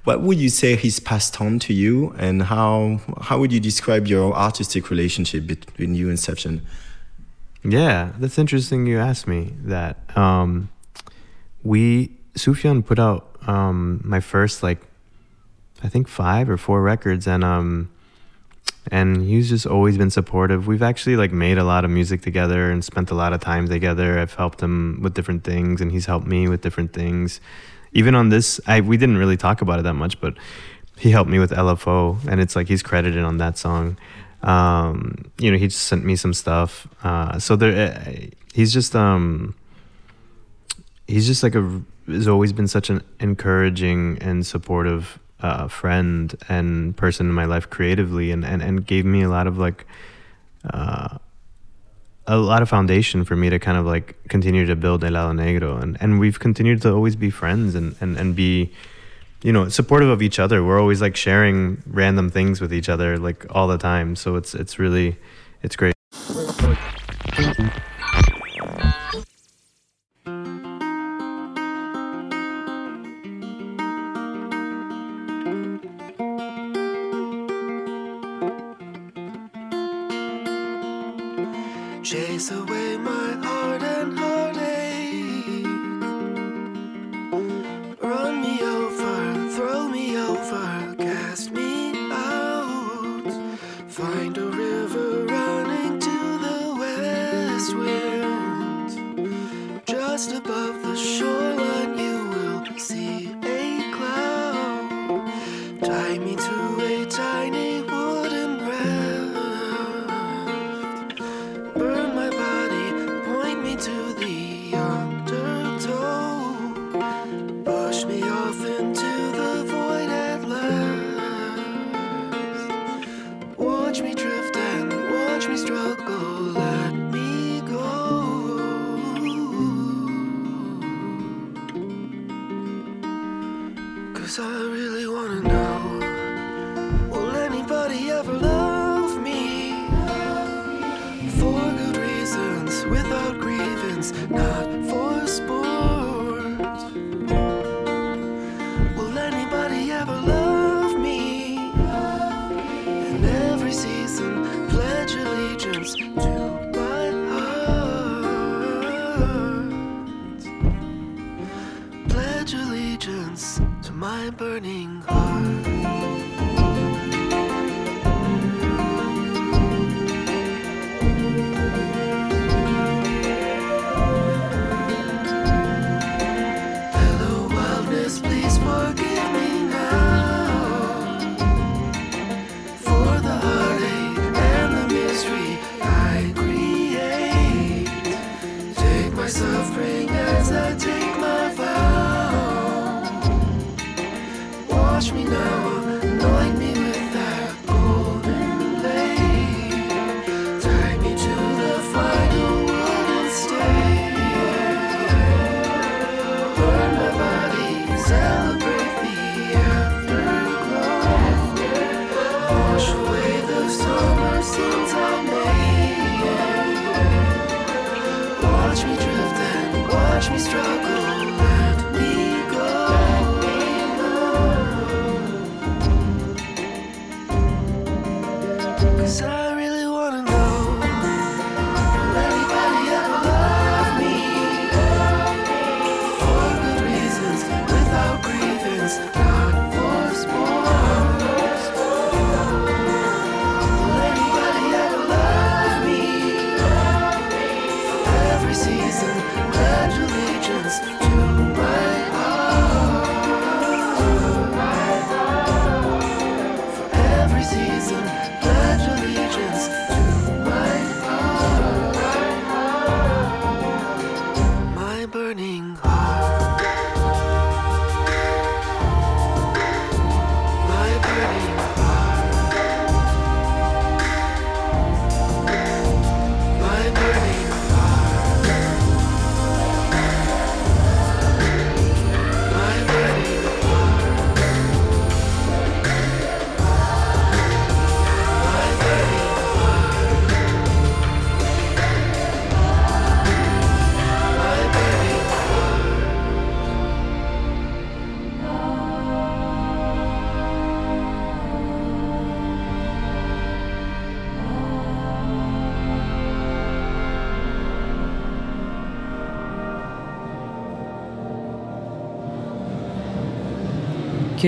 [0.05, 4.07] what would you say he's passed on to you, and how how would you describe
[4.07, 6.61] your artistic relationship between you and Sufjan?
[7.65, 8.87] Yeah, that's interesting.
[8.87, 9.97] You asked me that.
[10.17, 10.69] Um,
[11.65, 14.81] we Sufjan put out um, my first like,
[15.83, 17.91] I think five or four records, and um,
[18.91, 20.67] and he's just always been supportive.
[20.67, 23.69] We've actually like made a lot of music together and spent a lot of time
[23.69, 24.19] together.
[24.19, 27.41] I've helped him with different things, and he's helped me with different things.
[27.93, 30.37] Even on this, I we didn't really talk about it that much, but
[30.99, 33.99] he helped me with LFO, and it's like he's credited on that song.
[34.43, 36.87] Um, you know, he just sent me some stuff.
[37.03, 38.13] Uh, so there, uh,
[38.55, 39.55] he's just um,
[41.09, 46.97] he's just like a has always been such an encouraging and supportive uh, friend and
[46.97, 49.87] person in my life creatively, and and and gave me a lot of like.
[50.69, 51.19] Uh,
[52.29, 55.33] a lot of foundation for me to kind of like continue to build El Lado
[55.33, 55.81] Negro.
[55.81, 58.73] And, and we've continued to always be friends and, and, and be
[59.43, 60.65] you know supportive of each other.
[60.65, 64.17] We're always like sharing random things with each other like all the time.
[64.17, 65.17] So it's it's really
[65.63, 65.96] it's great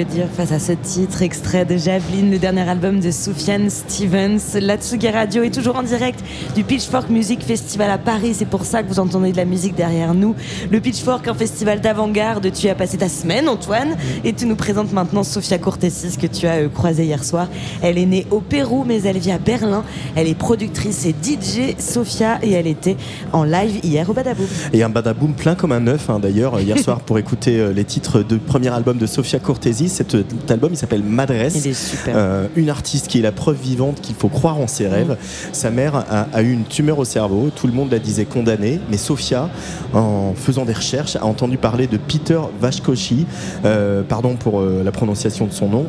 [0.05, 4.39] Dire face à ce titre, extrait de Javeline, le dernier album de Soufiane Stevens.
[4.61, 6.21] La Tsugi Radio est toujours en direct
[6.55, 8.35] du Pitchfork Music Festival à Paris.
[8.35, 10.37] C'est pour ça que vous entendez de la musique derrière nous.
[10.71, 12.53] Le Pitchfork, un festival d'avant-garde.
[12.53, 16.47] Tu as passé ta semaine, Antoine, et tu nous présentes maintenant Sofia Cortesis que tu
[16.47, 17.49] as euh, croisée hier soir.
[17.83, 19.83] Elle est née au Pérou, mais elle vit à Berlin.
[20.15, 22.97] Elle est productrice et DJ, Sofia, et elle était
[23.33, 24.47] en live hier au Badaboum.
[24.73, 27.85] Et un badaboom plein comme un œuf, hein, d'ailleurs, hier soir, pour écouter euh, les
[27.85, 29.41] titres du premier album de Sofia
[29.89, 31.65] Cet, euh, cet album, il s'appelle Madresse.
[31.65, 32.15] Il est super.
[32.17, 35.17] Euh, une artiste qui est la preuve vivante qu'il faut croire en ses rêves.
[35.53, 37.51] Sa mère a, a eu une tumeur au cerveau.
[37.55, 38.81] Tout le monde la disait condamnée.
[38.91, 39.49] Mais Sofia,
[39.95, 43.27] en faisant des recherches, a entendu parler de Peter Vashkoshi.
[43.65, 45.87] Euh, pardon pour euh, la prononciation de son nom,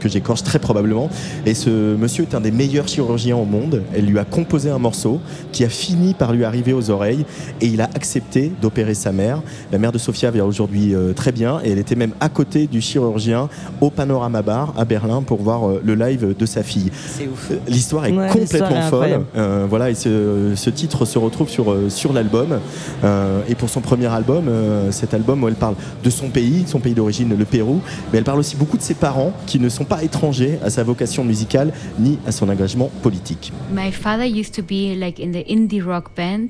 [0.00, 1.08] que j'écorche très probablement.
[1.46, 3.82] Et ce monsieur est un des meilleurs chirurgiens au monde.
[3.94, 5.20] Elle lui a composé un morceau
[5.52, 7.24] qui a fini par lui arriver aux oreilles.
[7.60, 9.42] Et il a accepté d'opérer sa mère.
[9.72, 11.60] La mère de Sofia va aujourd'hui très bien.
[11.64, 13.33] Et elle était même à côté du chirurgien
[13.80, 16.90] au Panorama Bar à Berlin pour voir euh, le live de sa fille.
[17.06, 17.50] C'est ouf.
[17.68, 19.24] L'histoire est Ouais, complètement est folle.
[19.36, 22.60] Euh, voilà, et ce, ce titre se retrouve sur, euh, sur l'album.
[23.02, 26.64] Euh, et pour son premier album, euh, cet album où elle parle de son pays,
[26.66, 27.80] son pays d'origine, le Pérou,
[28.12, 30.82] mais elle parle aussi beaucoup de ses parents qui ne sont pas étrangers à sa
[30.84, 33.52] vocation musicale ni à son engagement politique.
[33.72, 36.48] My father used to be like in the indie rock band,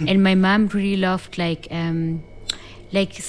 [0.00, 2.20] and my mom really loved like um,
[2.92, 3.20] like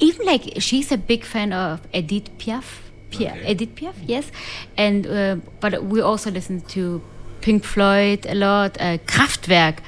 [0.00, 2.82] even like she's a big fan of Edith Piaf.
[3.10, 4.30] Piaf Edith Piaf, yes,
[4.76, 7.00] and uh, but we also listen to
[7.40, 9.78] Pink Floyd a lot, uh, Kraftwerk.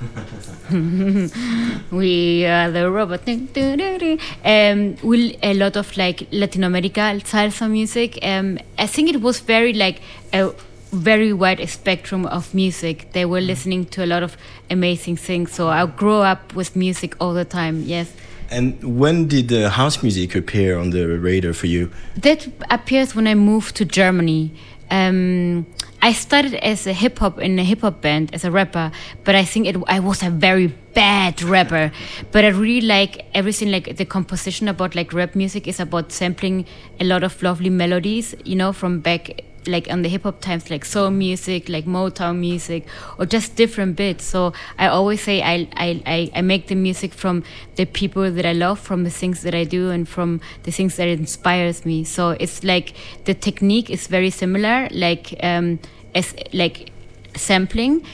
[1.90, 3.28] we are the robot.
[4.44, 8.18] Um, we a lot of like Latin America salsa music.
[8.22, 10.00] Um, I think it was very like
[10.32, 10.52] a
[10.92, 13.12] very wide spectrum of music.
[13.12, 14.36] They were listening to a lot of
[14.70, 15.52] amazing things.
[15.52, 17.82] So I grew up with music all the time.
[17.82, 18.12] Yes.
[18.50, 21.90] And when did uh, house music appear on the radar for you?
[22.16, 24.54] That appears when I moved to Germany.
[24.90, 25.66] Um,
[26.02, 28.92] I started as a hip hop in a hip hop band as a rapper,
[29.24, 31.90] but I think it, I was a very bad rapper.
[32.30, 36.66] But I really like everything, like the composition about like rap music is about sampling
[37.00, 40.70] a lot of lovely melodies, you know, from back like on the hip hop times,
[40.70, 42.86] like soul music, like Motown music,
[43.18, 44.24] or just different bits.
[44.24, 47.42] So I always say I, I, I, make the music from
[47.76, 50.96] the people that I love, from the things that I do, and from the things
[50.96, 52.04] that inspires me.
[52.04, 55.78] So it's like the technique is very similar, like um,
[56.14, 56.90] as like
[57.36, 58.04] sampling.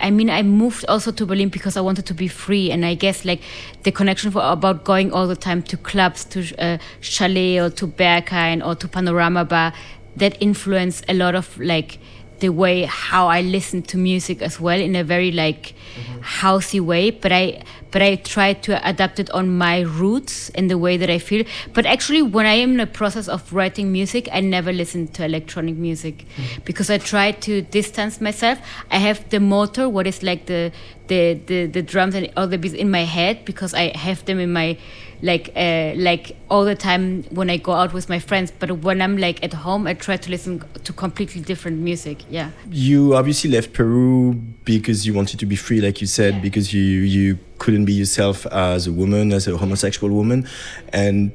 [0.00, 2.94] I mean, I moved also to Berlin because I wanted to be free, and I
[2.94, 3.40] guess like
[3.82, 7.86] the connection for about going all the time to clubs, to uh, chalet or to
[7.86, 9.72] Berghain or to Panorama Bar,
[10.16, 11.98] that influenced a lot of like
[12.40, 16.20] the way how I listen to music as well in a very like mm-hmm.
[16.20, 17.10] housey way.
[17.10, 21.08] But I but I try to adapt it on my roots in the way that
[21.08, 21.44] I feel.
[21.72, 25.24] But actually, when I am in the process of writing music, I never listen to
[25.24, 26.62] electronic music mm-hmm.
[26.64, 28.58] because I try to distance myself.
[28.90, 30.72] I have the motor, what is like the
[31.08, 34.38] the the, the drums and all the beats in my head because I have them
[34.38, 34.78] in my
[35.22, 38.50] like uh, like all the time when I go out with my friends.
[38.50, 42.24] But when I'm like at home, I try to listen to completely different music.
[42.30, 42.50] Yeah.
[42.70, 44.34] You obviously left Peru
[44.64, 48.46] because you wanted to be free, like you said, because you you couldn't be yourself
[48.46, 50.46] as a woman, as a homosexual woman,
[50.92, 51.32] and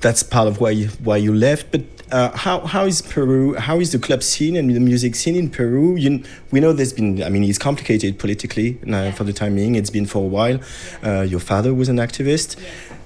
[0.00, 1.72] that's part of why you, why you left.
[1.72, 1.82] But
[2.12, 3.54] uh, how how is Peru?
[3.54, 5.96] How is the club scene and the music scene in Peru?
[5.96, 7.22] You, we know there's been.
[7.22, 9.74] I mean, it's complicated politically uh, for the time being.
[9.74, 10.60] It's been for a while.
[11.02, 12.56] Uh, your father was an activist.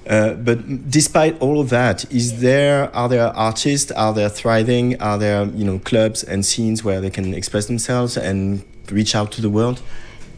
[0.09, 3.91] Uh, but despite all of that, is there are there artists?
[3.91, 4.99] Are there thriving?
[4.99, 9.31] Are there you know clubs and scenes where they can express themselves and reach out
[9.33, 9.81] to the world?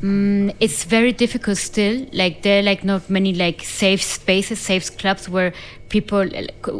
[0.01, 2.05] Mm, it's very difficult still.
[2.11, 5.53] Like there are like not many like safe spaces, safe clubs where
[5.89, 6.27] people,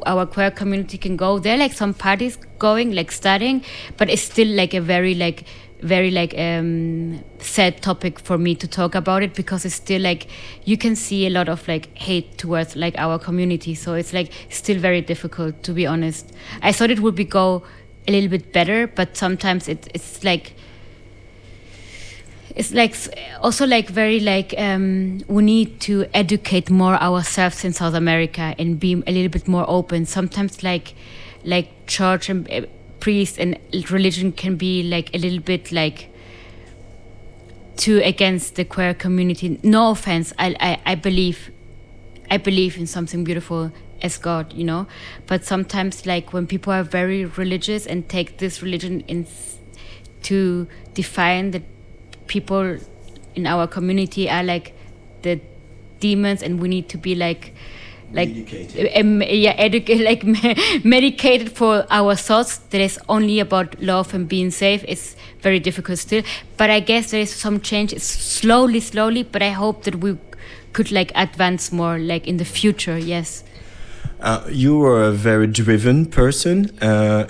[0.06, 1.38] our queer community can go.
[1.38, 3.64] There are like some parties going, like starting,
[3.98, 5.46] but it's still like a very like
[5.82, 10.28] very like um sad topic for me to talk about it because it's still like
[10.64, 14.32] you can see a lot of like hate towards like our community so it's like
[14.50, 16.32] still very difficult to be honest
[16.62, 17.64] i thought it would be go
[18.08, 20.54] a little bit better but sometimes it, it's like
[22.56, 22.96] it's like
[23.42, 28.80] also like very like um, we need to educate more ourselves in South America and
[28.80, 30.06] be a little bit more open.
[30.06, 30.94] Sometimes like
[31.44, 32.68] like church and
[33.02, 33.58] uh, priest and
[33.90, 36.10] religion can be like a little bit like
[37.78, 39.60] too against the queer community.
[39.64, 41.52] No offense, I I, I believe
[42.30, 43.72] I believe in something beautiful
[44.02, 44.88] as God, you know.
[45.28, 49.28] But sometimes, like when people are very religious and take this religion in
[50.24, 51.62] to define the
[52.28, 52.78] people
[53.36, 54.74] in our community are like
[55.24, 55.40] the
[56.00, 57.54] demons, and we need to be like
[58.14, 58.30] like
[58.96, 60.24] um, yeah educate like
[60.84, 64.84] medicated for our thoughts that is only about love and being safe.
[64.88, 66.24] It's very difficult still.
[66.58, 67.94] But i guess there is some change.
[67.94, 70.18] It's slowly slowly but i hope that we
[70.74, 73.44] could like advance more like in the future yes.
[74.22, 76.70] Uh, you were a very driven person.
[76.80, 77.26] Uh,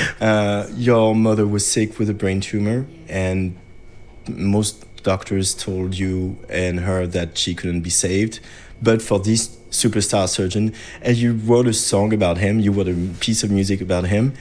[0.20, 3.56] uh, your mother was sick with a brain tumor, and
[4.28, 8.40] most doctors told you and her that she couldn't be saved.
[8.82, 12.94] But for this superstar surgeon, and you wrote a song about him, you wrote a
[13.20, 14.34] piece of music about him,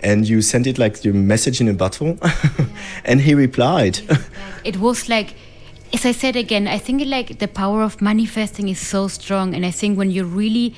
[0.00, 2.18] and you sent it like your message in a bottle,
[3.04, 4.00] and he replied.
[4.64, 5.34] it was like
[5.92, 9.64] as i said again i think like the power of manifesting is so strong and
[9.64, 10.74] i think when you really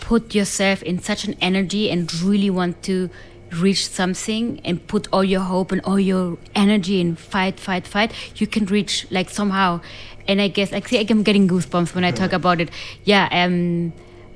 [0.00, 3.08] put yourself in such an energy and really want to
[3.52, 8.12] reach something and put all your hope and all your energy and fight fight fight
[8.40, 9.80] you can reach like somehow
[10.28, 12.70] and i guess see i'm getting goosebumps when i talk about it.
[13.04, 13.92] Yeah um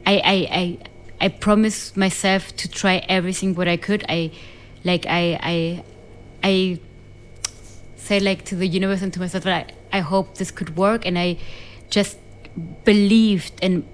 [0.06, 0.78] i i i,
[1.20, 4.04] I promised myself to try everything what i could.
[4.08, 4.30] I
[4.84, 5.84] like i i
[6.42, 6.80] i
[7.96, 11.06] say like to the universe and to myself that I, I hope this could work.
[11.06, 11.38] And I
[11.90, 12.18] just
[12.84, 13.84] believed and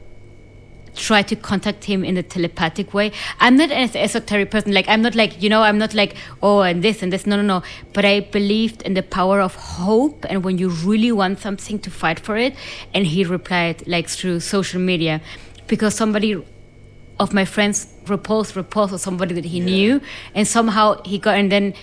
[0.97, 3.12] tried to contact him in a telepathic way.
[3.39, 4.73] I'm not an esoteric person.
[4.73, 7.27] Like I'm not like, you know, I'm not like, oh and this and this.
[7.27, 7.62] No, no, no.
[7.93, 11.90] But I believed in the power of hope and when you really want something to
[11.90, 12.55] fight for it.
[12.94, 15.20] And he replied like through social media.
[15.68, 16.43] Because somebody
[17.18, 20.01] of my friends reposed repost of somebody that he knew
[20.35, 21.74] and somehow he got and then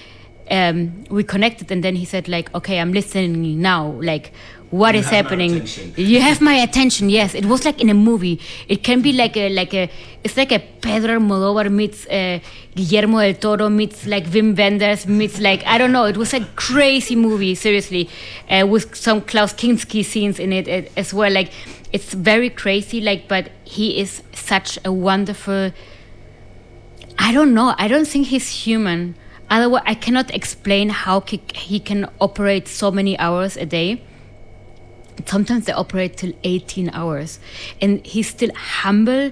[0.52, 4.32] um, we connected and then he said like okay i'm listening now like
[4.82, 5.52] what You is happening
[5.96, 9.36] you have my attention yes it was like in a movie it can be like
[9.38, 9.84] a like a
[10.24, 12.40] it's like a pedro almodovar meets uh,
[12.76, 16.42] guillermo del toro meets like wim wenders meets like i don't know it was a
[16.68, 18.04] crazy movie seriously
[18.50, 21.52] uh, with some klaus kinski scenes in it uh, as well like
[21.92, 25.72] it's very crazy like but he is such a wonderful
[27.20, 27.76] I don't know.
[27.78, 29.16] I don't think he's human.
[29.50, 34.02] Otherwise, I cannot explain how he, he can operate so many hours a day.
[35.26, 37.40] Sometimes they operate till 18 hours.
[37.82, 39.32] And he's still humble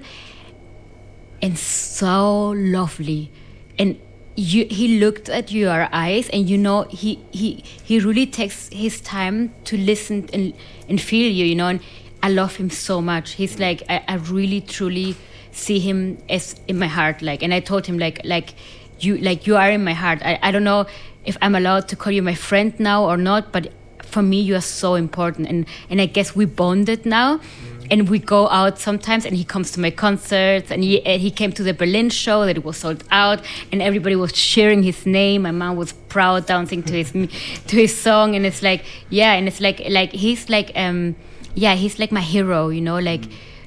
[1.40, 3.30] and so lovely.
[3.78, 3.98] And
[4.36, 9.00] you, he looked at your eyes and you know he, he, he really takes his
[9.00, 10.54] time to listen and,
[10.88, 11.68] and feel you, you know.
[11.68, 11.80] And
[12.22, 13.32] I love him so much.
[13.32, 15.16] He's like, I, I really, truly
[15.52, 18.54] see him as in my heart like and i told him like like
[18.98, 20.86] you like you are in my heart I, I don't know
[21.24, 23.72] if i'm allowed to call you my friend now or not but
[24.12, 25.48] for me you are so important.
[25.48, 27.40] And and i guess we bonded now
[27.90, 31.52] and we go out sometimes and he comes to my concerts and he, he came
[31.52, 35.42] to the berlin show that it was sold out and everybody was cheering his name.
[35.42, 39.48] My mom was proud dancing to his to his song and it's like yeah and
[39.48, 41.16] it's like like he's like um
[41.54, 43.24] yeah he's like my hero you know like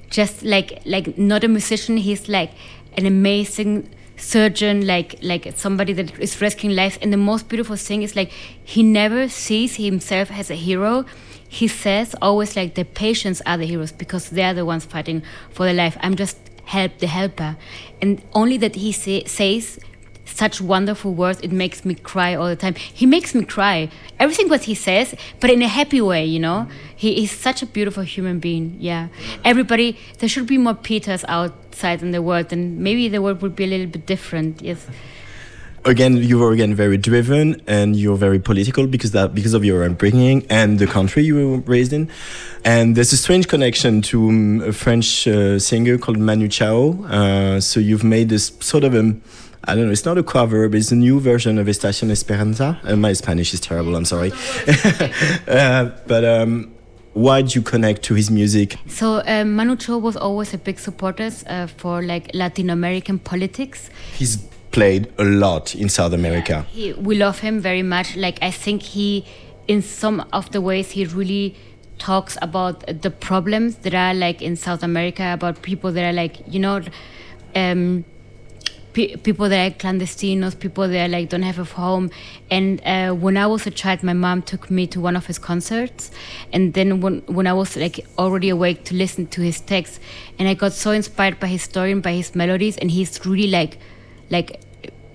[0.09, 1.97] just like like not a musician.
[1.97, 2.51] He's like
[2.97, 8.01] an amazing surgeon like like somebody that is rescuing lives and the most beautiful thing
[8.01, 8.31] is like
[8.63, 11.05] he never sees himself as a hero.
[11.47, 15.65] He says always like the patients are the heroes because they're the ones fighting for
[15.65, 15.97] their life.
[16.01, 17.55] I'm just help the helper.
[18.01, 19.79] And only that he say, says
[20.25, 21.39] such wonderful words.
[21.41, 22.75] It makes me cry all the time.
[22.75, 23.89] He makes me cry.
[24.19, 26.67] Everything what he says, but in a happy way, you know.
[26.95, 28.77] He is such a beautiful human being.
[28.79, 29.07] Yeah.
[29.43, 33.55] Everybody, there should be more Peters outside in the world, and maybe the world would
[33.55, 34.61] be a little bit different.
[34.61, 34.87] Yes.
[35.85, 39.83] again you were again very driven and you're very political because that because of your
[39.83, 42.09] upbringing and the country you were raised in
[42.63, 47.59] and there's a strange connection to um, a french uh, singer called manu chao uh,
[47.59, 49.15] so you've made this sort of a
[49.67, 49.91] I don't know.
[49.91, 52.79] It's not a cover, but it's a new version of Estación Esperanza.
[52.83, 53.95] Uh, my Spanish is terrible.
[53.95, 54.31] I'm sorry.
[55.47, 56.71] uh, but um,
[57.13, 58.77] why do you connect to his music?
[58.87, 63.89] So um, Manu Chao was always a big supporter uh, for like Latin American politics.
[64.13, 64.37] He's
[64.71, 66.65] played a lot in South America.
[66.69, 68.15] He, we love him very much.
[68.15, 69.25] Like I think he,
[69.67, 71.55] in some of the ways, he really
[71.97, 76.41] talks about the problems that are like in South America about people that are like
[76.45, 76.81] you know,
[77.55, 78.03] um,
[78.95, 82.09] pe- people that are clandestinos, people that like don't have a home.
[82.49, 85.37] And uh, when I was a child, my mom took me to one of his
[85.37, 86.09] concerts,
[86.51, 89.99] and then when when I was like already awake to listen to his texts,
[90.39, 93.47] and I got so inspired by his story and by his melodies, and he's really
[93.47, 93.77] like,
[94.29, 94.61] like,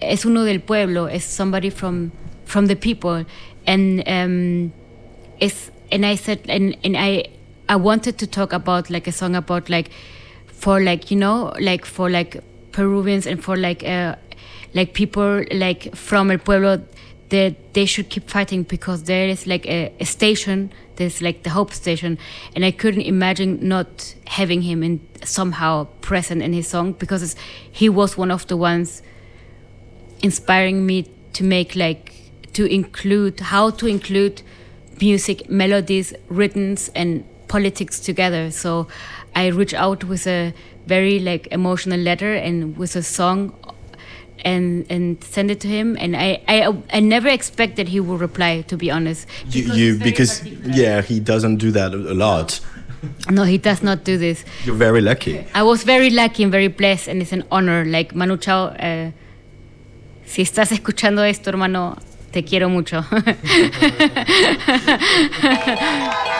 [0.01, 2.13] es uno del pueblo, es somebody from
[2.45, 3.25] from the people,
[3.67, 4.73] and um,
[5.41, 7.25] it's and I said and and I
[7.69, 9.91] I wanted to talk about like a song about like
[10.47, 12.43] for like you know like for like
[12.73, 14.17] Peruvians and for like uh,
[14.75, 16.83] like people like from el pueblo
[17.31, 21.51] that they should keep fighting because there is like a, a station there's like the
[21.51, 22.19] hope station
[22.55, 27.35] and I couldn't imagine not having him in somehow present in his song because
[27.71, 29.03] he was one of the ones
[30.23, 32.15] inspiring me to make like
[32.53, 34.43] to include how to include
[35.01, 38.51] music melodies rhythms and politics together.
[38.51, 38.87] So
[39.35, 40.53] i reached out with a
[40.95, 43.39] very like emotional letter and with a song
[44.45, 46.57] and and send it to him and i i,
[46.97, 50.43] I never expected he would reply to be honest You, you because
[50.83, 52.61] yeah, he doesn't do that a a lot.
[53.29, 55.45] no he does not do this You're very lucky.
[55.55, 57.85] I was very lucky and very blessed, and it's an honor.
[57.97, 59.11] Like Manu Chao, uh,
[60.27, 61.97] si estás escuchando esto, hermano,
[62.33, 63.03] te quiero mucho.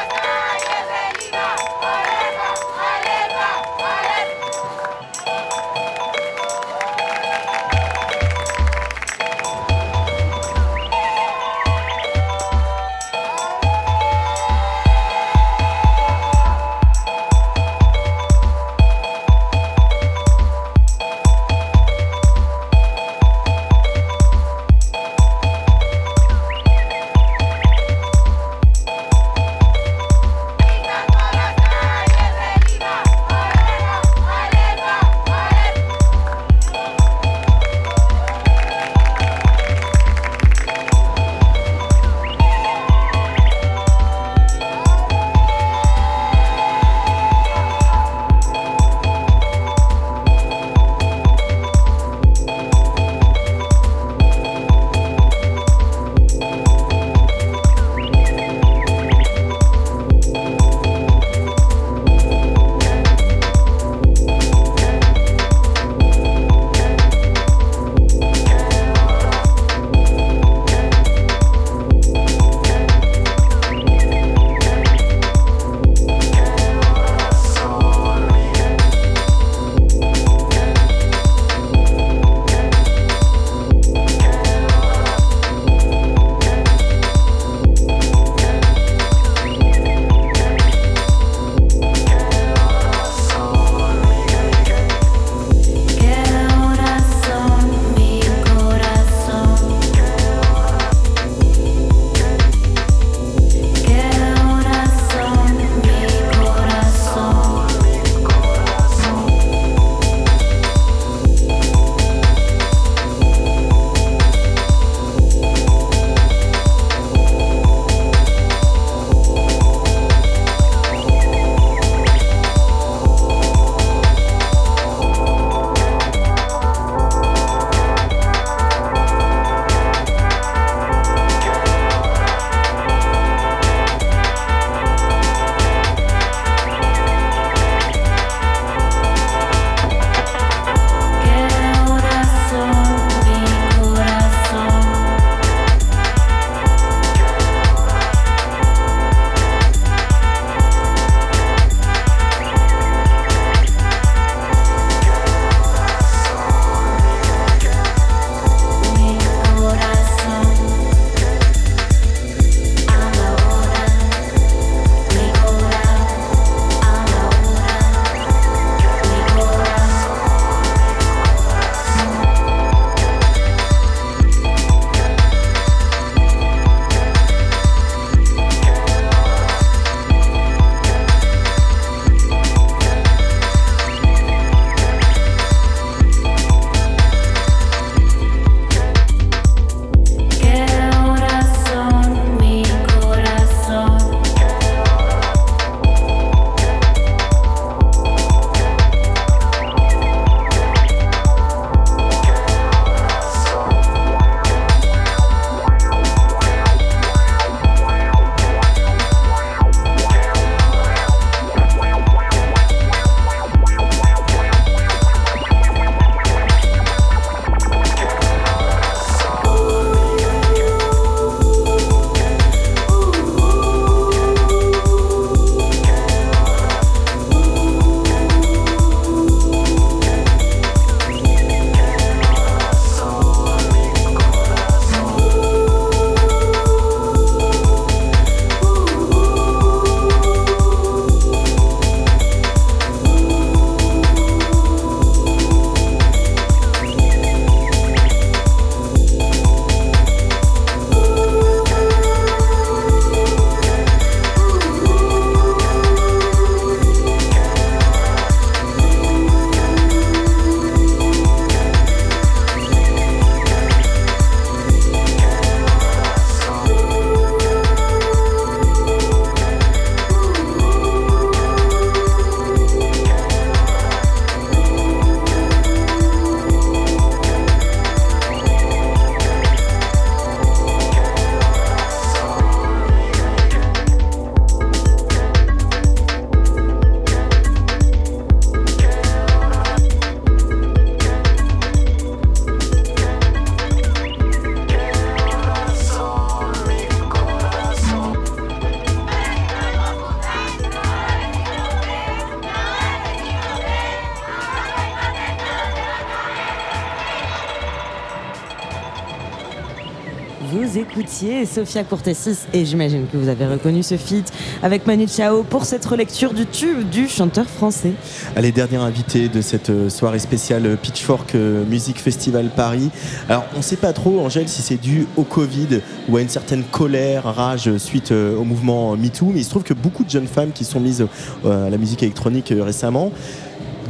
[311.21, 314.33] Écoutiez Sophia Courtesis et j'imagine que vous avez reconnu ce feat
[314.63, 317.93] avec Manu Chao pour cette relecture du tube du chanteur français.
[318.37, 322.89] Allez, dernier invité de cette euh, soirée spéciale euh, Pitchfork euh, Music Festival Paris.
[323.29, 326.31] Alors, on ne sait pas trop, Angèle, si c'est dû au Covid ou à une
[326.31, 330.29] certaine colère, rage suite au mouvement MeToo, mais il se trouve que beaucoup de jeunes
[330.29, 331.07] femmes qui sont mises
[331.45, 333.13] à la musique électronique récemment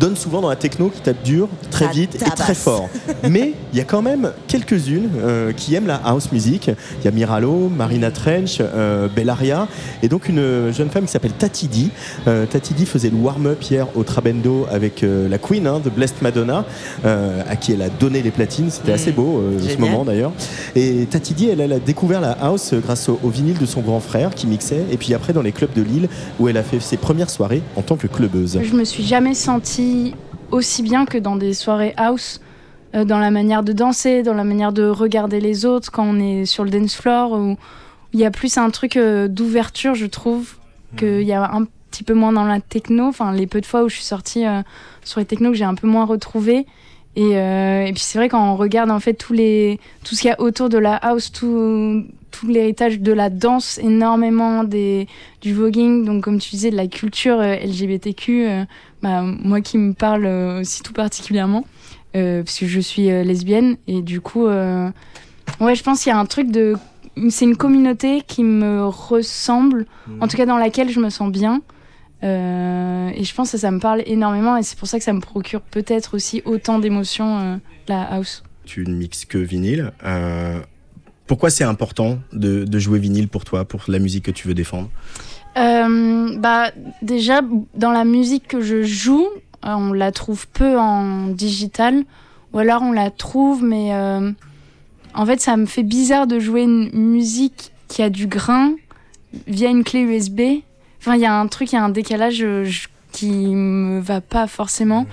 [0.01, 1.49] donnent souvent dans la techno qui tape dur,
[1.87, 2.89] très vite et très fort.
[3.29, 6.71] Mais il y a quand même quelques-unes euh, qui aiment la house music.
[7.01, 9.69] Il y a Miralo, Marina Trench, euh, Bellaria,
[10.03, 11.91] et donc une jeune femme qui s'appelle Tatidi.
[12.27, 16.23] Euh, Tatidi faisait le warm-up hier au Trabendo avec euh, la Queen, hein, de Blessed
[16.23, 16.65] Madonna,
[17.05, 18.71] euh, à qui elle a donné les platines.
[18.71, 20.33] C'était assez beau euh, ce moment d'ailleurs.
[20.75, 24.01] Et Tatidi, elle, elle a découvert la house grâce au, au vinyle de son grand
[24.01, 26.09] frère qui mixait, et puis après dans les clubs de Lille
[26.39, 28.59] où elle a fait ses premières soirées en tant que clubeuse.
[28.63, 30.15] Je me suis jamais sentie
[30.51, 32.41] aussi bien que dans des soirées house,
[32.95, 36.19] euh, dans la manière de danser, dans la manière de regarder les autres quand on
[36.19, 37.57] est sur le dance floor, où
[38.13, 40.57] il y a plus un truc euh, d'ouverture, je trouve,
[40.97, 43.07] qu'il y a un petit peu moins dans la techno.
[43.07, 44.63] Enfin, les peu de fois où je suis sortie euh,
[45.05, 46.67] sur les techno que j'ai un peu moins retrouvé.
[47.17, 50.31] Et, et puis c'est vrai quand on regarde en fait tous les tout ce qu'il
[50.31, 55.07] y a autour de la house, tout, tout l'héritage de la danse, énormément des,
[55.41, 58.65] du voguing, donc comme tu disais de la culture euh, LGBTQ, euh,
[59.03, 61.65] bah, moi qui me parle euh, aussi tout particulièrement,
[62.13, 66.27] parce que je suis lesbienne et du coup, ouais, je pense qu'il y a un
[66.27, 66.75] truc de,
[67.29, 69.87] c'est une communauté qui me ressemble,
[70.21, 71.63] en tout cas dans laquelle je me sens bien.
[72.23, 75.13] Euh, et je pense que ça me parle énormément et c'est pour ça que ça
[75.13, 77.57] me procure peut-être aussi autant d'émotions euh,
[77.89, 78.43] la house.
[78.67, 79.93] Tu ne mixes que vinyle.
[80.05, 80.61] Euh,
[81.31, 84.91] pourquoi c'est important de, jouer vinyle pour toi, pour la musique que tu veux défendre
[85.57, 87.41] Euh, bah déjà
[87.77, 89.29] dans la musique que je joue,
[89.65, 92.03] euh, on la trouve peu en digital
[92.53, 94.33] ou alors on la trouve mais euh,
[95.15, 98.75] en fait ça me fait bizarre de jouer une musique qui a du grain
[99.47, 100.41] via une clé USB.
[101.01, 104.21] Enfin il y a un truc, il y a un décalage je- qui me va
[104.21, 105.07] pas forcément.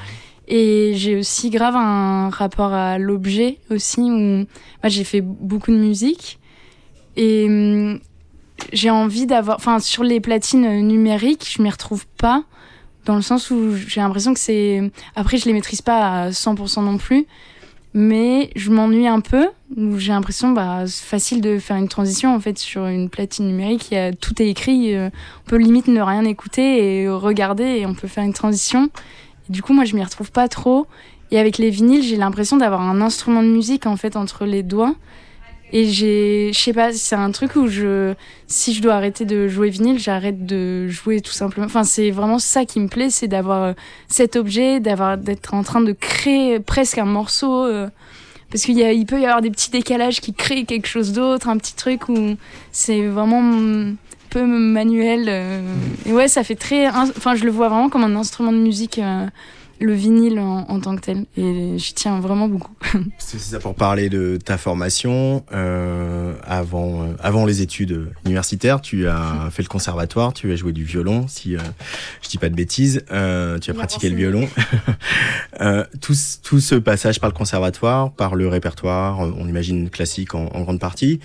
[0.48, 4.48] Et j'ai aussi grave un rapport à l'objet aussi où moi
[4.86, 6.40] j'ai fait beaucoup de musique.
[7.18, 7.99] Et hum,
[8.74, 12.44] j'ai envie d'avoir enfin sur les platines numériques je m'y retrouve pas
[13.06, 16.84] dans le sens où j'ai l'impression que c'est après je les maîtrise pas à 100%
[16.84, 17.28] non plus
[17.94, 22.36] mais je m'ennuie un peu où j'ai l'impression bah c'est facile de faire une transition
[22.36, 23.95] en fait sur une platine numérique.
[24.22, 25.10] Tout est écrit euh,
[25.45, 28.90] on peut limite ne rien écouter et regarder et on peut faire une transition
[29.49, 30.88] du coup moi je m'y retrouve pas trop
[31.32, 34.64] et avec les vinyles j'ai l'impression d'avoir un instrument de musique en fait entre les
[34.64, 34.95] doigts
[35.74, 38.14] et j'ai, je sais pas, c'est un truc où je,
[38.48, 41.65] si je dois arrêter de jouer vinyle, j'arrête de jouer tout simplement.
[41.65, 43.74] Enfin, c'est vraiment ça qui me plaît, c'est d'avoir euh,
[44.07, 47.65] cet objet, d'avoir, d'être en train de créer presque un morceau.
[47.65, 47.90] euh,
[48.49, 51.49] parce qu'il y a, peut y avoir des petits décalages qui créent quelque chose d'autre,
[51.49, 52.38] un petit truc où
[52.72, 53.91] c'est vraiment
[54.30, 55.26] peu manuel.
[55.28, 55.62] euh,
[56.06, 58.99] et ouais, ça fait très, enfin, je le vois vraiment comme un instrument de musique,
[58.99, 59.26] euh,
[59.80, 61.26] le vinyle en, en tant que tel.
[61.38, 62.72] Et j'y tiens vraiment beaucoup.
[63.20, 65.44] C'est ça pour parler de ta formation.
[65.54, 70.72] Euh, avant, euh, avant les études universitaires, tu as fait le conservatoire, tu as joué
[70.72, 71.60] du violon, si euh,
[72.24, 73.04] je dis pas de bêtises.
[73.08, 74.48] Tu as pratiqué le violon.
[76.02, 80.45] Tout, ce- tout ce passage par le conservatoire, par le répertoire, on imagine classique en,
[80.48, 81.20] en grande partie,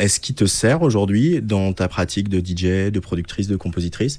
[0.00, 4.18] est-ce qu'il te sert aujourd'hui dans ta pratique de DJ, de productrice, de compositrice?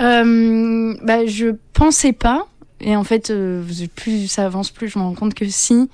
[0.00, 2.46] Euh, bah, je pensais pas.
[2.80, 3.62] Et en fait, euh,
[3.96, 5.90] plus ça avance, plus je me rends compte que si.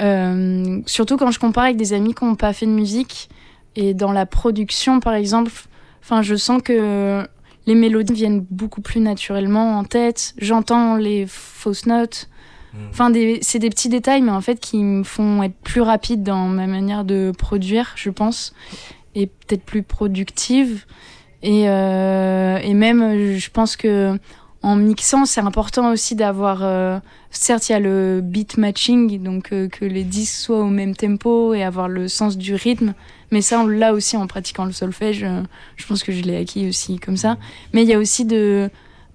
[0.00, 3.28] Euh, surtout quand je compare avec des amis qui n'ont pas fait de musique.
[3.74, 5.50] Et dans la production, par exemple,
[6.02, 7.26] enfin, je sens que
[7.66, 10.34] les mélodies viennent beaucoup plus naturellement en tête.
[10.38, 12.28] J'entends les fausses notes.
[12.90, 16.22] Enfin, des- c'est des petits détails, mais en fait, qui me font être plus rapide
[16.22, 18.52] dans ma manière de produire, je pense,
[19.14, 20.84] et peut-être plus productive.
[21.42, 24.18] Et, euh, et même, je pense que
[24.62, 26.64] en mixant, c'est important aussi d'avoir.
[26.64, 26.98] euh,
[27.30, 30.96] certes, il y a le beat matching, donc euh, que les disques soient au même
[30.96, 32.94] tempo et avoir le sens du rythme.
[33.30, 35.24] Mais ça, on l'a aussi en pratiquant le solfège.
[35.76, 37.36] je pense que je l'ai acquis aussi comme ça.
[37.72, 38.68] Mais il y a aussi de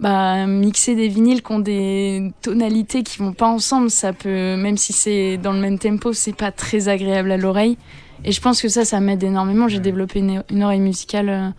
[0.04, 3.90] bah, mixer des vinyles qui ont des tonalités qui vont pas ensemble.
[3.90, 7.78] Ça peut, même si c'est dans le même tempo, c'est pas très agréable à l'oreille.
[8.26, 9.70] Et je pense que ça, ça m'aide énormément.
[9.70, 11.50] J'ai développé une, une oreille musicale euh,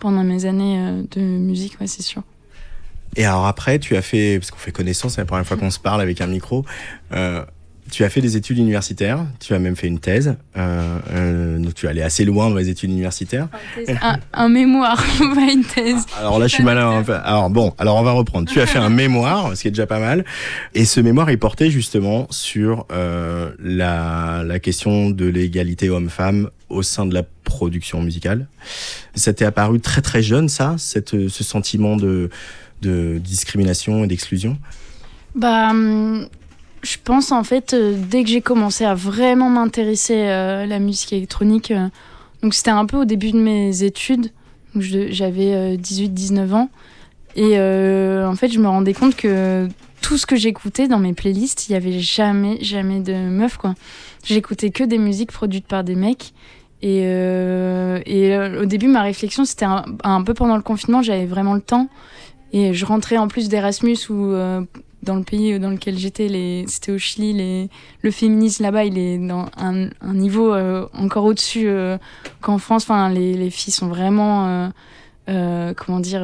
[0.00, 2.24] pendant mes années euh, de musique, ouais, c'est sûr.
[3.14, 5.70] Et alors après, tu as fait, parce qu'on fait connaissance, c'est la première fois qu'on
[5.70, 6.64] se parle avec un micro,
[7.12, 7.44] euh,
[7.90, 11.74] tu as fait des études universitaires, tu as même fait une thèse, euh, euh, donc
[11.74, 13.48] tu es allé assez loin dans les études universitaires.
[13.88, 16.06] Un, un mémoire, pas une thèse.
[16.18, 17.02] Alors là, je suis malin.
[17.02, 17.14] peu.
[17.14, 18.48] Alors bon, alors on va reprendre.
[18.48, 20.24] Tu as fait un mémoire, ce qui est déjà pas mal.
[20.74, 26.82] Et ce mémoire est porté justement sur euh, la, la question de l'égalité homme-femme au
[26.82, 28.46] sein de la production musicale.
[29.14, 32.30] Ça t'est apparu très très jeune, ça, cette, ce sentiment de,
[32.80, 34.56] de discrimination et d'exclusion?
[35.34, 36.28] Bah, hum,
[36.82, 40.78] je pense en fait, euh, dès que j'ai commencé à vraiment m'intéresser euh, à la
[40.78, 41.88] musique électronique, euh,
[42.42, 44.30] donc c'était un peu au début de mes études,
[44.74, 46.70] j'avais 18-19 ans,
[47.36, 49.68] et en fait je me rendais compte que
[50.00, 53.74] tout ce que j'écoutais dans mes playlists, il y avait jamais, jamais de meufs quoi.
[54.24, 56.32] J'écoutais que des musiques produites par des mecs.
[56.80, 61.54] Et, et au début, ma réflexion, c'était un, un peu pendant le confinement, j'avais vraiment
[61.54, 61.88] le temps.
[62.52, 64.34] Et je rentrais en plus d'Erasmus où
[65.02, 67.68] dans le pays dans lequel j'étais, c'était au Chili, les,
[68.02, 71.98] le féminisme là-bas, il est dans un, un niveau euh, encore au-dessus euh,
[72.40, 72.84] qu'en France.
[72.84, 74.68] Enfin, les, les filles sont vraiment, euh,
[75.28, 76.22] euh, comment dire,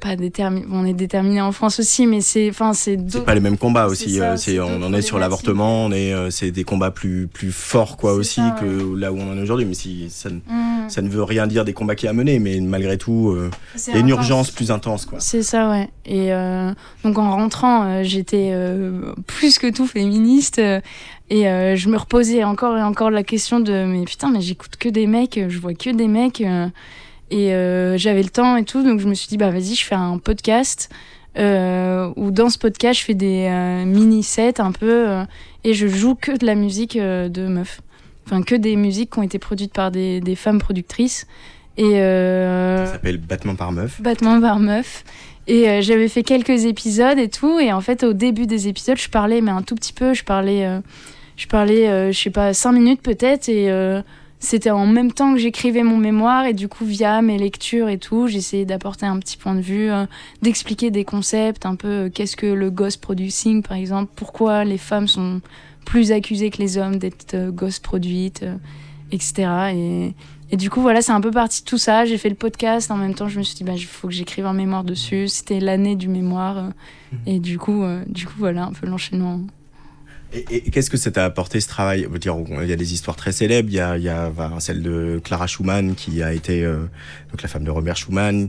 [0.00, 0.66] pas déterminées.
[0.70, 3.86] on est déterminées en France aussi, mais c'est, enfin, c'est C'est pas les mêmes combats
[3.86, 4.16] aussi.
[4.16, 7.52] ça, euh, on en est sur l'avortement, on est euh, c'est des combats plus plus
[7.52, 9.64] forts quoi aussi ça, que là où on en est aujourd'hui.
[9.66, 10.88] Mais si ça, ne- Mm.
[10.88, 13.30] ça ne veut rien dire des combats qu'il y a à mener, mais malgré tout,
[13.30, 14.18] euh, C'est il y a une intense.
[14.28, 15.18] urgence plus intense quoi.
[15.20, 15.88] C'est ça, ouais.
[16.04, 18.52] Et euh, donc en rentrant, euh, j'étais
[19.26, 20.60] plus que tout féministe.
[21.28, 21.42] et
[21.76, 25.06] je me reposais encore et encore la question de mais putain, mais j'écoute que des
[25.08, 26.42] mecs, je vois que des mecs.
[27.30, 29.84] Et euh, j'avais le temps et tout, donc je me suis dit, bah vas-y, je
[29.84, 30.88] fais un podcast.
[31.38, 35.08] Euh, où dans ce podcast, je fais des euh, mini-sets un peu.
[35.10, 35.24] euh,
[35.64, 37.80] et je joue que de la musique de meufs.
[38.24, 41.26] Enfin, que des musiques qui ont été produites par des, des femmes productrices.
[41.76, 41.92] Et.
[41.92, 44.00] Ça s'appelle Battement par meuf.
[44.00, 45.04] Battement par meuf.
[45.48, 47.60] Et j'avais fait quelques épisodes et tout.
[47.60, 50.14] Et en fait, au début des épisodes, je parlais, mais un tout petit peu.
[50.14, 50.68] Je parlais,
[51.36, 53.48] je parlais, je sais pas, cinq minutes peut-être.
[53.48, 53.68] Et
[54.38, 56.44] c'était en même temps que j'écrivais mon mémoire.
[56.46, 59.90] Et du coup, via mes lectures et tout, j'essayais d'apporter un petit point de vue,
[59.90, 60.06] euh,
[60.42, 64.10] d'expliquer des concepts, un peu euh, qu'est-ce que le ghost producing, par exemple.
[64.14, 65.40] Pourquoi les femmes sont
[65.84, 68.56] plus accusées que les hommes d'être euh, ghost produites, euh,
[69.12, 69.48] etc.
[69.74, 70.14] Et.
[70.52, 72.04] Et du coup, voilà, c'est un peu parti de tout ça.
[72.04, 72.92] J'ai fait le podcast.
[72.92, 75.26] En même temps, je me suis dit, bah, il faut que j'écrive un mémoire dessus.
[75.26, 76.58] C'était l'année du mémoire.
[76.58, 76.70] euh,
[77.26, 79.40] Et du coup, du coup, voilà, un peu l'enchaînement.
[80.32, 82.06] Et, et qu'est-ce que ça t'a apporté ce travail?
[82.20, 83.68] Dire, Il y a des histoires très célèbres.
[83.70, 86.78] Il y a, il y a celle de Clara Schumann qui a été euh,
[87.30, 88.48] donc la femme de Robert Schumann.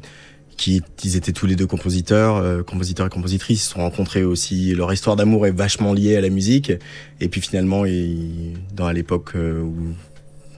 [0.58, 4.24] Qui, ils étaient tous les deux compositeurs, euh, compositeurs et compositrices, ils se sont rencontrés
[4.24, 4.74] aussi.
[4.74, 6.72] Leur histoire d'amour est vachement liée à la musique.
[7.22, 9.76] Et puis finalement, ils, dans l'époque euh, où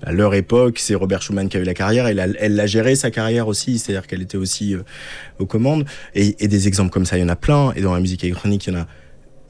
[0.01, 2.07] à leur époque, c'est Robert Schumann qui a eu la carrière.
[2.07, 4.83] Elle, a- elle l'a géré sa carrière aussi, c'est-à-dire qu'elle était aussi euh,
[5.37, 5.83] aux commandes.
[6.15, 7.73] Et, et des exemples comme ça, il y en a plein.
[7.75, 8.87] Et dans la musique électronique, il y en a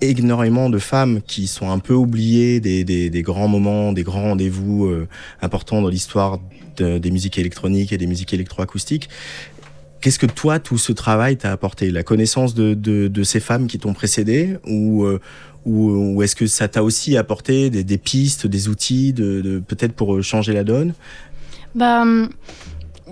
[0.01, 4.85] énormément de femmes qui sont un peu oubliées des, des, grands moments, des grands rendez-vous
[4.85, 5.07] euh,
[5.41, 6.39] importants dans l'histoire
[6.77, 9.09] de- des musiques électroniques et des musiques électroacoustiques.
[10.01, 11.91] Qu'est-ce que toi, tout ce travail t'a apporté?
[11.91, 15.19] La connaissance de, de, ces femmes qui t'ont précédé Ou, euh,
[15.65, 19.91] ou, ou est-ce que ça t'a aussi apporté des, des pistes, des outils, de, peut-être
[19.93, 20.93] pour euh, changer la donne?
[21.75, 22.29] Bah, hum,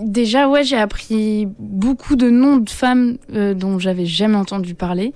[0.02, 5.14] déjà, ouais, j'ai appris beaucoup de noms de femmes dont j'avais jamais entendu parler.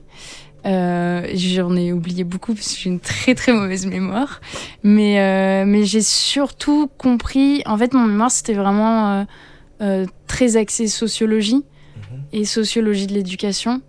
[0.65, 4.41] Euh, J'en ai oublié beaucoup parce que j'ai une très très mauvaise mémoire.
[4.83, 7.63] Mais, euh, mais j'ai surtout compris.
[7.65, 9.23] En fait, mon mémoire, c'était vraiment euh,
[9.81, 11.63] euh, très axé sociologie
[12.33, 13.81] et sociologie de l'éducation.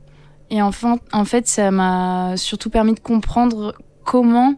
[0.50, 3.74] Et enfin, en fait, ça m'a surtout permis de comprendre
[4.04, 4.54] comment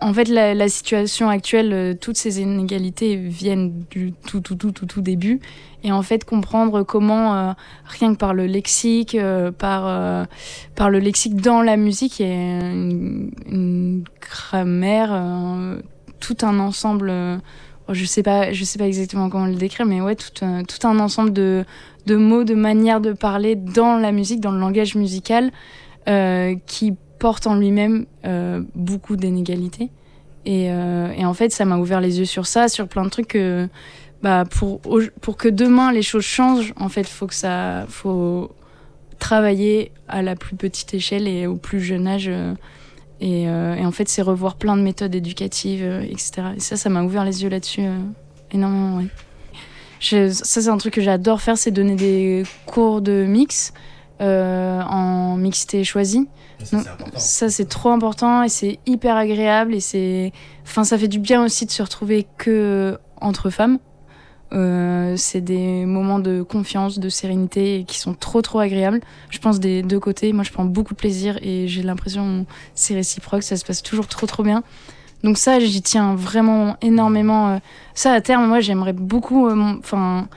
[0.00, 4.72] en- fait, la, la situation actuelle, euh, toutes ces inégalités viennent du tout, tout, tout,
[4.72, 5.40] tout, tout début.
[5.84, 7.52] Et en fait, comprendre comment, euh,
[7.84, 10.26] rien que par le lexique, euh, par,
[10.74, 15.10] par le lexique dans la musique, il y a une, une grammaire,
[16.20, 17.12] tout un ensemble.
[17.88, 20.86] je sais pas, je sais pas exactement comment le décrire, mais ouais, tout, un- tout
[20.88, 21.64] un ensemble de,
[22.06, 25.52] de mots, de manières de parler dans la musique, dans le langage musical,
[26.66, 29.90] qui porte en lui-même euh, beaucoup d'inégalités.
[30.44, 33.10] Et, euh, et en fait, ça m'a ouvert les yeux sur ça, sur plein de
[33.10, 33.68] trucs que,
[34.22, 34.80] bah, pour,
[35.20, 38.52] pour que demain les choses changent, en fait, faut que ça, faut
[39.18, 42.28] travailler à la plus petite échelle et au plus jeune âge.
[42.28, 42.54] euh,
[43.20, 46.32] et, en fait, c'est revoir plein de méthodes éducatives, etc.
[46.56, 47.98] Et ça, ça m'a ouvert les yeux là-dessus euh,
[48.52, 49.06] énormément, ouais.
[50.00, 53.72] Ça, c'est un truc que j'adore faire, c'est donner des cours de mix
[54.20, 56.28] en mixité choisie.
[56.72, 56.84] Donc,
[57.16, 60.32] ça, c'est trop important et c'est hyper agréable et c'est,
[60.64, 63.78] enfin, ça fait du bien aussi de se retrouver que entre femmes.
[64.52, 69.00] Euh, c'est des moments de confiance, de sérénité qui sont trop trop agréables.
[69.30, 70.32] Je pense des deux côtés.
[70.32, 73.42] Moi, je prends beaucoup de plaisir et j'ai l'impression que c'est réciproque.
[73.42, 74.62] Ça se passe toujours trop trop bien.
[75.24, 77.48] Donc ça, j'y tiens vraiment énormément.
[77.48, 77.58] euh.
[77.94, 80.28] Ça, à terme, moi, j'aimerais beaucoup, euh, enfin,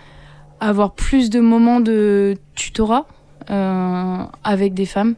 [0.60, 3.06] avoir plus de moments de tutorat
[3.52, 5.16] euh, avec des femmes.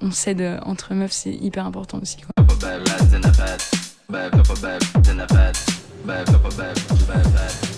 [0.00, 2.18] On s'aide euh, entre meufs, c'est hyper important aussi.
[2.18, 2.44] quoi.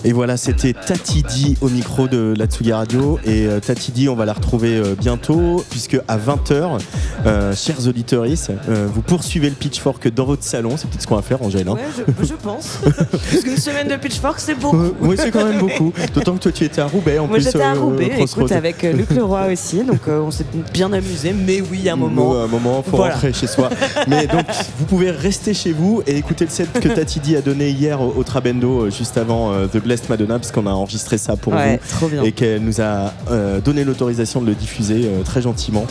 [0.05, 3.19] Et voilà, c'était Tati Di au micro de la Tsugi Radio.
[3.25, 6.79] Et euh, Tati Di, on va la retrouver euh, bientôt, puisque à 20h,
[7.25, 8.25] euh, chers auditeurs,
[8.67, 10.75] vous poursuivez le pitchfork dans votre salon.
[10.77, 11.67] C'est peut-être ce qu'on va faire, Angèle.
[11.67, 11.73] hein.
[11.73, 12.77] Ouais, je, je pense.
[12.85, 14.77] Parce qu'une semaine de Pitchfork, c'est beaucoup.
[14.77, 15.91] Euh, oui, c'est quand même beaucoup.
[16.13, 17.45] D'autant que toi, tu étais à Roubaix en Moi plus.
[17.45, 20.93] j'étais à euh, Roubaix, écoute, avec euh, Luc Leroy aussi, donc euh, on s'est bien
[20.93, 22.39] amusé, mais oui, à un moment.
[22.39, 23.13] À un moment, faut Voilà.
[23.15, 23.69] rentrer chez soi.
[24.07, 24.45] Mais donc,
[24.79, 27.99] vous pouvez rester chez vous et écouter le set que Tati Di a donné hier
[28.01, 31.37] au, au Trabendo, euh, juste avant euh, The Blessed Madonna, parce qu'on a enregistré ça
[31.37, 31.97] pour Ouais, vous.
[31.97, 32.21] trop bien.
[32.23, 35.85] Et qu'elle nous a euh, donné l'autorisation de le diffuser euh, très gentiment.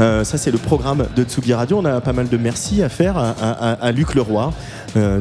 [0.00, 1.78] Euh, ça, c'est le programme de Tsugi Radio.
[1.78, 4.52] On a pas mal de merci à faire à, à- à- à Luc Leroy.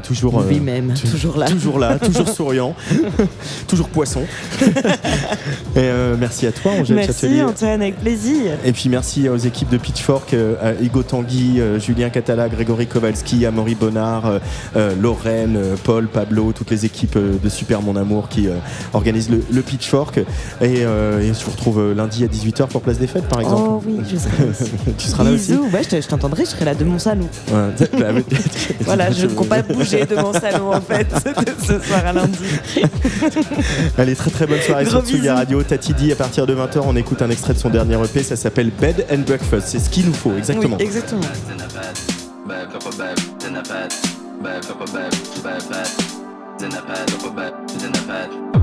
[0.04, 1.48] toujours Lui-même, toujours là.
[1.50, 2.74] toujours là, toujours souriant,
[3.68, 4.22] toujours poisson.
[5.76, 7.44] Et merci à toi, Angèle Merci Châtelier.
[7.44, 8.54] Antoine, avec plaisir.
[8.66, 13.76] Et puis merci aux équipes de Pitchfork, à Hugo Tanguy, Julien Catala, Grégory Kowalski, Amaury
[13.76, 14.40] Bonnard,
[15.00, 18.54] Lorraine, Paul, Pablo, toutes les équipes de Super Mon Amour qui euh,
[18.94, 20.18] organisent le, le Pitchfork.
[20.18, 20.24] Et,
[20.62, 23.64] euh, et je vous retrouve euh, lundi à 18h pour Place des Fêtes par exemple.
[23.68, 24.72] Oh oui, je serai aussi.
[24.98, 27.00] tu seras là aussi Bisous, ouais, je te- je t'entendrai, je serai là de mon
[27.00, 27.28] salon.
[27.52, 28.08] Ouais, bah.
[28.82, 31.08] Voilà, je ne compte pas bouger de mon salon en fait,
[31.62, 32.40] ce soir à lundi.
[33.98, 35.30] Allez, très très bonne soirée Gros sur Tsugi.
[35.30, 35.62] Radio.
[35.64, 38.36] Tati dit à partir de 20h, on écoute un extrait de son dernier EP, ça
[38.36, 39.68] s'appelle Bed and Breakfast.
[39.68, 40.78] C'est ce qu'il nous faut, exactement.
[40.80, 41.22] Oui, exactement.
[46.62, 47.54] in the bed, up a bed,
[47.84, 48.55] in the bed.